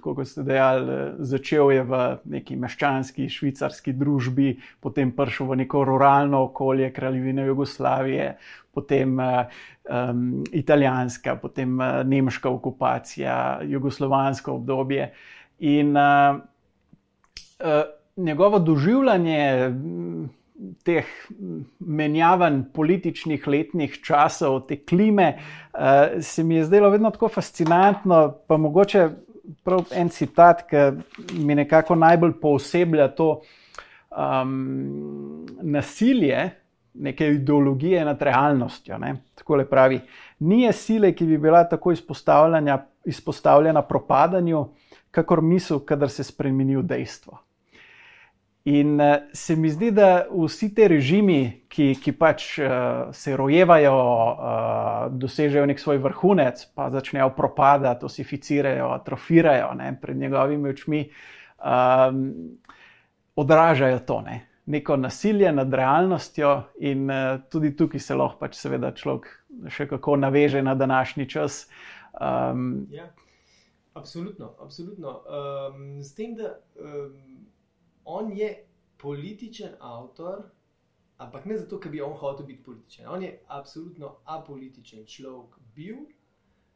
kot 0.00 0.22
ste 0.24 0.42
dejali, 0.42 0.96
začel 1.18 1.72
je 1.74 1.82
v 1.84 2.00
neki 2.24 2.56
meščanski 2.56 3.28
švicarski 3.28 3.92
družbi, 3.92 4.54
potem 4.80 5.12
prišel 5.12 5.52
v 5.52 5.60
neko 5.60 5.84
ruralno 5.84 6.46
okolje 6.48 6.88
kraljevine 6.96 7.44
Jugoslavije, 7.44 8.32
potem 8.72 9.20
uh, 9.20 9.44
um, 9.84 10.40
italijanska, 10.48 11.36
potem 11.36 11.76
uh, 11.76 12.00
nemška 12.08 12.48
okupacija, 12.48 13.60
jugoslovansko 13.68 14.56
obdobje. 14.56 15.12
In 15.60 15.92
uh, 15.92 16.40
njegovo 18.16 18.58
doživljanje 18.58 19.72
teh 20.84 21.04
menjavanj 21.78 22.62
političnih 22.72 23.46
letnih 23.48 23.98
časov, 24.04 24.60
te 24.68 24.78
klime, 24.84 25.36
uh, 25.36 25.80
se 26.20 26.44
mi 26.44 26.56
je 26.56 26.64
zdelo 26.64 26.90
vedno 26.90 27.10
tako 27.10 27.28
fascinantno. 27.28 28.34
Pa 28.48 28.56
mogoče 28.56 29.08
prav 29.64 29.84
en 29.92 30.08
citat, 30.08 30.64
ki 30.70 30.76
mi 31.38 31.54
nekako 31.54 31.94
najbolj 31.94 32.32
pooseblja 32.40 33.08
to 33.14 33.40
um, 34.10 35.46
nasilje. 35.62 36.50
Neke 36.96 37.26
ideologije 37.28 38.04
nad 38.04 38.22
realnostjo. 38.22 38.96
Ne? 38.98 39.10
Tako 39.34 39.56
le 39.60 39.66
pravi, 39.68 39.98
ni 40.48 40.72
sile, 40.72 41.10
ki 41.12 41.26
bi 41.28 41.36
bila 41.38 41.66
tako 41.68 41.92
izpostavljena 43.04 43.82
propadanju, 43.82 44.62
kakor 45.10 45.42
misel, 45.42 45.82
kadar 45.84 46.08
se 46.08 46.24
spremeni 46.24 46.76
v 46.76 46.86
dejstvo. 46.88 47.36
In 48.66 48.98
uh, 48.98 49.28
se 49.32 49.54
mi 49.56 49.70
zdi, 49.70 49.92
da 49.94 50.26
vsi 50.26 50.72
ti 50.74 50.88
režimi, 50.90 51.66
ki, 51.70 51.92
ki 52.02 52.12
pač 52.18 52.46
uh, 52.58 53.12
se 53.14 53.36
rojevajo, 53.38 53.92
uh, 53.94 55.04
dosežejo 55.14 55.68
nek 55.70 55.78
svoj 55.78 56.00
vrhunec, 56.02 56.64
pa 56.74 56.88
začnejo 56.90 57.28
propadati, 57.36 58.08
osificirajo, 58.08 58.88
atrofirajo 58.96 59.68
ne, 59.78 59.92
pred 60.02 60.18
njegovimi 60.18 60.72
očmi, 60.74 61.04
um, 61.62 62.24
odražajo 63.38 64.02
to. 64.08 64.18
Ne. 64.26 64.40
Neko 64.66 64.96
nasilje 64.98 65.52
nad 65.52 65.74
realnostjo, 65.74 66.56
in 66.82 67.06
uh, 67.06 67.38
tudi 67.46 67.70
tukaj 67.78 68.02
se 68.02 68.18
lahko, 68.18 68.40
pač 68.42 68.58
seveda, 68.58 68.90
človek 68.98 69.30
še 69.70 69.86
kako 69.94 70.18
naveže 70.26 70.64
na 70.66 70.74
današnji 70.74 71.28
čas. 71.30 71.68
Um, 72.18 72.88
ja, 72.90 73.12
absolutno, 73.94 74.56
absolutno. 74.58 75.20
Um, 75.22 76.02
s 76.02 76.18
tem, 76.18 76.34
da 76.34 76.56
um, 76.82 77.35
on 78.06 78.30
je 78.32 78.50
političen 78.96 79.74
avtor, 79.80 80.42
ampak 81.16 81.44
ne 81.44 81.58
zato, 81.58 81.80
ker 81.80 81.92
bi 81.92 82.00
on 82.00 82.14
hotel 82.16 82.46
biti 82.46 82.62
političen. 82.62 83.08
On 83.08 83.22
je 83.22 83.32
absolutno 83.46 84.16
apolitičen 84.24 85.06
človek 85.06 85.58
bil. 85.74 86.04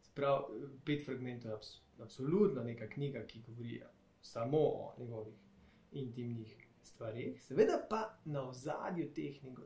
Sprav, 0.01 0.49
pet 0.85 1.05
fragmentov 1.07 1.51
je 1.51 2.03
absolutno 2.03 2.65
neka 2.65 2.89
knjiga, 2.89 3.23
ki 3.27 3.43
govori 3.47 3.81
samo 4.23 4.59
o 4.59 4.93
njegovih 4.99 5.35
intimnih 5.93 6.57
stvarih. 6.83 7.43
Seveda 7.43 7.87
pa 7.91 8.19
na 8.25 8.49
ozadju 8.49 9.13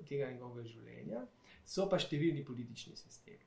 tega 0.08 0.30
njegovega 0.30 0.68
življenja 0.68 1.26
so 1.64 1.88
pa 1.90 1.98
številni 1.98 2.44
politični 2.44 2.96
sistemi. 2.96 3.40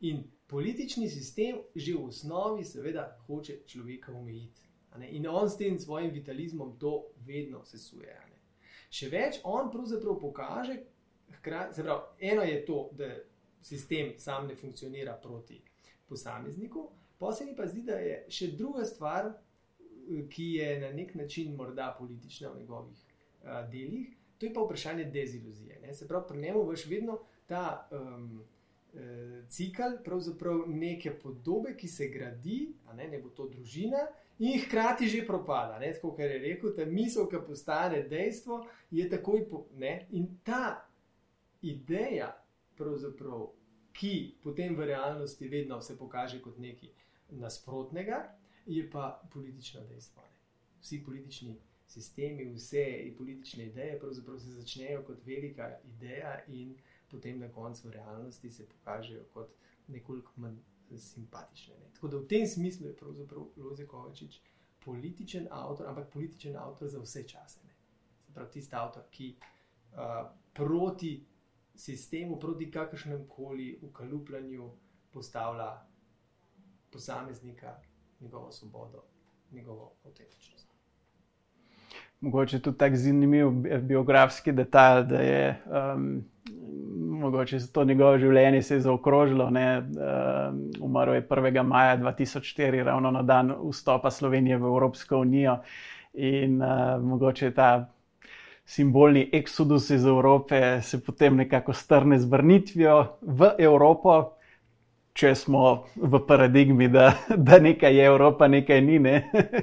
In 0.00 0.22
politični 0.46 1.08
sistem 1.10 1.58
že 1.74 1.96
v 1.96 2.04
osnovi, 2.06 2.64
seveda, 2.64 3.08
hoče 3.26 3.62
človeka 3.66 4.12
omejiti. 4.14 4.67
In 5.10 5.26
on 5.26 5.50
s 5.50 5.56
tem 5.56 5.78
svojim 5.78 6.10
vitalizmom 6.10 6.76
to 6.78 7.10
vedno 7.26 7.64
sesuje. 7.64 8.16
Še 8.90 9.10
več, 9.12 9.40
on 9.44 9.68
pravzaprav 9.70 10.16
pokaže, 10.20 10.78
hkrati, 11.38 11.82
pravi, 11.82 12.30
eno 12.30 12.44
je 12.46 12.62
to, 12.64 12.78
da 12.96 13.10
sistem 13.62 14.14
sam 14.18 14.46
ne 14.48 14.56
funkcionira 14.56 15.12
proti 15.22 15.60
posamezniku, 16.08 16.86
posebej 17.20 17.56
pa 17.56 17.66
zdi, 17.68 17.82
da 17.84 17.98
je 18.00 18.22
še 18.32 18.52
druga 18.56 18.86
stvar, 18.88 19.34
ki 20.32 20.46
je 20.56 20.68
na 20.80 20.88
nek 20.96 21.12
način 21.14 21.52
morda 21.56 21.90
politična 21.98 22.48
v 22.54 22.62
njegovih 22.62 23.02
a, 23.44 23.62
delih, 23.68 24.08
to 24.38 24.46
je 24.46 24.54
pa 24.54 24.62
vprašanje 24.64 25.04
deziluzije. 25.12 25.82
Ne? 25.82 25.92
Se 25.94 26.08
pravi, 26.08 26.24
pri 26.28 26.40
njemu 26.46 26.64
veš 26.70 26.86
vedno 26.88 27.20
ta. 27.46 27.88
Um, 27.92 28.46
Cikl, 29.48 29.98
pravzaprav 30.04 30.62
neke 30.66 31.12
podobe, 31.20 31.74
ki 31.76 31.88
se 31.88 32.08
gradi, 32.08 32.72
ne, 32.96 33.04
ne 33.08 33.18
bo 33.20 33.28
to 33.30 33.44
družina, 33.48 34.00
in 34.38 34.60
hkrati 34.60 35.08
že 35.08 35.26
propada. 35.26 35.78
Ne? 35.78 35.92
Tako 35.92 36.10
kot 36.10 36.20
je 36.20 36.38
rekel, 36.38 36.74
ta 36.76 36.84
misel, 36.84 37.28
ki 37.28 37.42
postane 37.46 38.02
dejstvo, 38.08 38.66
je 38.90 39.08
takoj 39.10 39.48
po. 39.50 39.66
Ne? 39.76 40.06
In 40.10 40.38
ta 40.44 40.88
ideja, 41.62 42.32
ki 43.92 44.14
potem 44.42 44.76
v 44.76 44.86
realnosti 44.86 45.48
vedno 45.48 45.80
se 45.80 45.98
pokaže 45.98 46.40
kot 46.42 46.58
nekaj 46.58 46.90
nasprotnega, 47.30 48.22
je 48.66 48.84
pa 48.90 49.20
politično 49.32 49.82
dejstvo. 49.90 50.22
Ne? 50.22 50.36
Vsi 50.80 51.02
politični 51.04 51.56
sistemi, 51.88 52.44
vse 52.54 52.84
politične 53.18 53.66
ideje, 53.66 53.98
pravzaprav 53.98 54.38
se 54.38 54.52
začnejo 54.52 55.02
kot 55.02 55.24
velika 55.26 55.78
ideja 55.84 56.38
in 56.46 56.76
potem 57.10 57.40
na 57.40 57.48
koncu 57.48 57.88
v 57.88 57.92
realnosti 57.92 58.50
se 58.50 58.66
pokažejo 58.68 59.24
kot 59.34 59.48
nekoliko 59.88 60.32
manj 60.36 60.58
simpatične. 60.96 61.74
Ne. 61.78 61.90
Tako 61.94 62.08
da 62.08 62.16
v 62.16 62.26
tem 62.26 62.46
smislu 62.46 62.86
je 62.86 62.96
pravzaprav 62.96 63.46
Loze 63.56 63.86
Kovačič 63.86 64.40
političen 64.84 65.48
avtor, 65.50 65.88
ampak 65.88 66.10
političen 66.12 66.56
avtor 66.56 66.88
za 66.88 67.00
vse 67.00 67.22
čase. 67.28 67.60
Ne. 67.66 67.74
Se 68.26 68.32
pravi, 68.32 68.50
tisti 68.52 68.76
avtor, 68.76 69.02
ki 69.10 69.34
uh, 69.36 70.30
proti 70.54 71.26
sistemu, 71.74 72.38
proti 72.38 72.70
kakršnem 72.70 73.26
koli 73.28 73.78
ukalupljanju 73.82 74.70
postavlja 75.10 75.86
posameznika, 76.92 77.76
njegovo 78.20 78.52
svobodo, 78.52 79.02
njegovo 79.52 79.92
avtentičnost. 80.04 80.68
Mogoče 82.20 82.60
tudi 82.60 82.78
tako 82.78 82.96
zanimiv 82.96 83.50
biografski 83.80 84.52
detalj, 84.52 85.04
da 85.06 85.20
je 85.20 85.62
um, 85.66 86.24
mogoče 87.18 87.58
to 87.72 87.84
njegovo 87.84 88.18
življenje 88.18 88.62
se 88.62 88.74
je 88.74 88.80
zaokrožilo. 88.86 89.50
Ne, 89.50 89.66
uh, 89.78 90.84
umrl 90.84 91.14
je 91.18 91.26
1. 91.28 91.62
maja 91.62 91.96
2004, 91.98 92.82
ravno 92.84 93.10
na 93.10 93.22
dan 93.22 93.52
vstopa 93.70 94.10
Slovenije 94.10 94.58
v 94.58 94.72
Evropsko 94.72 95.22
unijo. 95.24 95.58
In 96.14 96.62
uh, 96.62 97.02
mogoče 97.02 97.50
ta 97.54 97.70
simbolni 98.68 99.28
eksodus 99.32 99.90
iz 99.90 100.06
Evrope 100.06 100.80
se 100.82 101.04
potem 101.04 101.36
nekako 101.36 101.72
strne 101.72 102.18
z 102.18 102.28
vrnitvijo 102.28 103.04
v 103.22 103.54
Evropo. 103.58 104.34
Če 105.18 105.32
smo 105.34 105.62
v 105.96 106.20
paradigmi, 106.28 106.86
da, 106.88 107.08
da 107.36 107.56
nekaj 107.58 107.96
je 107.96 108.04
Evropa, 108.06 108.46
nekaj 108.46 108.78
ni, 108.86 109.00
ne? 109.02 109.14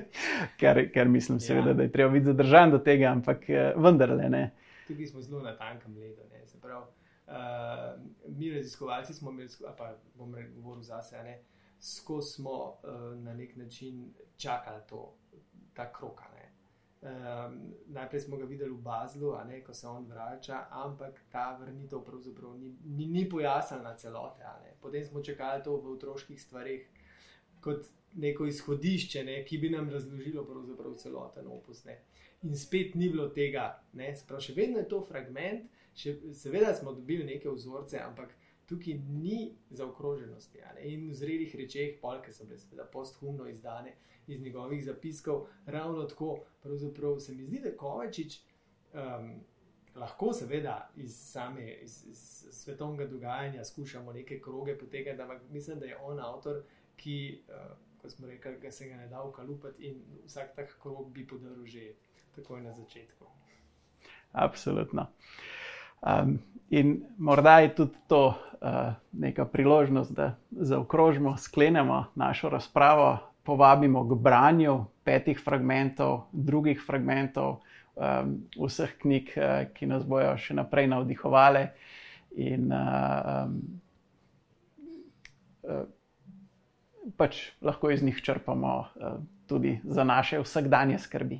kar, 0.59 0.81
kar 0.91 1.07
mislim, 1.07 1.39
seveda, 1.39 1.69
ja. 1.71 1.77
da 1.79 1.85
je 1.85 1.91
treba 1.93 2.11
biti 2.11 2.27
zadržan 2.27 2.73
do 2.73 2.81
tega, 2.83 3.13
ampak 3.15 3.45
eh, 3.49 3.69
vendarle 3.79 4.27
ne. 4.29 4.41
Tukaj 4.87 5.07
smo 5.07 5.21
zelo 5.21 5.41
na 5.41 5.55
tankem 5.57 5.97
ledu 5.97 6.21
uh, 7.27 7.33
mi 8.27 8.53
raziskovalci 8.53 9.13
smo 9.13 9.31
imeli, 9.31 9.49
pa 9.77 9.95
bom 10.15 10.35
govoril 10.55 10.83
za 10.83 11.01
sebe, 11.01 11.39
skozi 11.79 12.33
smo 12.33 12.51
uh, 12.51 13.17
na 13.17 13.33
nek 13.33 13.55
način 13.55 14.13
čakali 14.37 14.81
to, 14.89 15.13
ta 15.73 15.93
krok. 15.93 16.21
Um, 17.05 17.73
najprej 17.85 18.21
smo 18.21 18.37
ga 18.37 18.45
videli 18.45 18.71
v 18.71 18.81
Bazlu, 18.81 19.35
ne, 19.47 19.63
ko 19.63 19.73
se 19.73 19.87
on 19.87 20.07
vrača, 20.09 20.65
ampak 20.71 21.19
ta 21.31 21.57
vrnitev 21.61 22.01
pravzaprav 22.01 22.55
ni, 22.57 22.75
ni, 22.85 23.05
ni 23.05 23.29
pojasnjena 23.29 23.97
celote. 23.97 24.43
Potem 24.81 25.05
smo 25.05 25.21
čakali 25.23 25.63
to 25.63 25.75
v 25.77 25.91
otroških 25.91 26.41
stvarih 26.41 26.87
kot 27.61 27.85
neko 28.13 28.45
izhodišče, 28.45 29.23
ne, 29.23 29.35
ki 29.45 29.57
bi 29.57 29.69
nam 29.69 29.89
razložilo 29.89 30.47
celoten 30.97 31.47
opus. 31.47 31.83
Ne. 31.85 31.99
In 32.45 32.55
spet 32.57 32.95
ni 32.95 33.09
bilo 33.09 33.27
tega, 33.33 33.71
Sprav, 34.15 34.41
še 34.43 34.53
vedno 34.53 34.81
je 34.81 34.89
to 34.89 34.99
fragment, 35.07 35.65
še, 35.97 36.17
seveda 36.37 36.73
smo 36.77 36.93
dobili 36.93 37.25
neke 37.25 37.49
vzorce, 37.49 37.97
ampak 38.03 38.35
tukaj 38.69 38.99
ni 39.09 39.55
zaokroženosti. 39.73 40.61
In 40.85 41.09
v 41.09 41.17
zrelih 41.17 41.55
rečeh, 41.55 41.97
polke 42.01 42.33
so 42.33 42.45
bile 42.45 42.59
seveda 42.61 42.85
posthumno 42.91 43.47
izdane 43.49 43.95
iz 44.27 44.41
njegovih 44.41 44.83
zapiskov, 44.85 45.47
ravno 45.65 46.05
tako, 46.09 46.45
pravzaprav 46.61 47.19
se 47.19 47.33
mi 47.33 47.45
zdi, 47.45 47.61
da 47.63 47.73
Kovačič 47.77 48.39
um, 48.93 49.35
lahko, 49.95 50.33
seveda, 50.33 50.89
iz 50.97 51.17
same 51.17 51.71
iz, 51.81 51.99
iz 52.09 52.21
svetovnega 52.51 53.09
dogajanja 53.11 53.63
skušamo 53.65 54.13
neke 54.13 54.39
kroge 54.41 54.77
potegati, 54.77 55.21
ampak 55.21 55.41
mislim, 55.49 55.79
da 55.79 55.85
je 55.85 55.97
on 55.97 56.19
avtor, 56.19 56.63
ki, 56.97 57.43
uh, 57.49 57.77
kot 58.01 58.11
smo 58.11 58.27
rekli, 58.27 58.57
ga 58.61 58.71
se 58.71 58.89
ga 58.89 58.97
ne 58.97 59.07
da 59.07 59.23
ukalupati 59.23 59.83
in 59.83 60.01
vsak 60.25 60.55
tak 60.55 60.77
krog 60.81 61.11
bi 61.13 61.27
podaril 61.27 61.65
že 61.65 61.93
takoj 62.35 62.61
na 62.61 62.73
začetku. 62.73 63.25
Absolutno. 64.31 65.07
Um, 66.01 66.39
in 66.69 67.05
morda 67.17 67.59
je 67.59 67.75
tudi 67.75 67.95
to 68.07 68.27
uh, 68.27 68.93
neka 69.11 69.45
priložnost, 69.45 70.11
da 70.11 70.35
zaokrožimo, 70.51 71.37
sklenemo 71.37 72.05
našo 72.15 72.49
razpravo 72.49 73.17
povabimo 73.43 74.03
k 74.09 74.15
branju 74.15 74.85
petih 75.03 75.39
fragmentov, 75.39 76.27
drugih 76.31 76.81
fragmentov, 76.85 77.61
um, 77.95 78.37
vseh 78.59 78.97
knjig, 79.01 79.31
uh, 79.37 79.65
ki 79.73 79.87
nas 79.87 80.03
bojo 80.03 80.35
še 80.37 80.53
naprej 80.53 80.91
navdihovali. 80.91 81.67
In 82.35 82.67
uh, 82.67 83.45
um, 83.45 83.59
uh, 85.63 85.85
pač 87.15 87.39
lahko 87.61 87.93
iz 87.95 88.03
njih 88.03 88.19
črpamo 88.21 88.77
uh, 88.79 89.19
tudi 89.47 89.79
za 89.83 90.03
naše 90.03 90.41
vsakdanje 90.43 90.99
skrbi. 90.99 91.39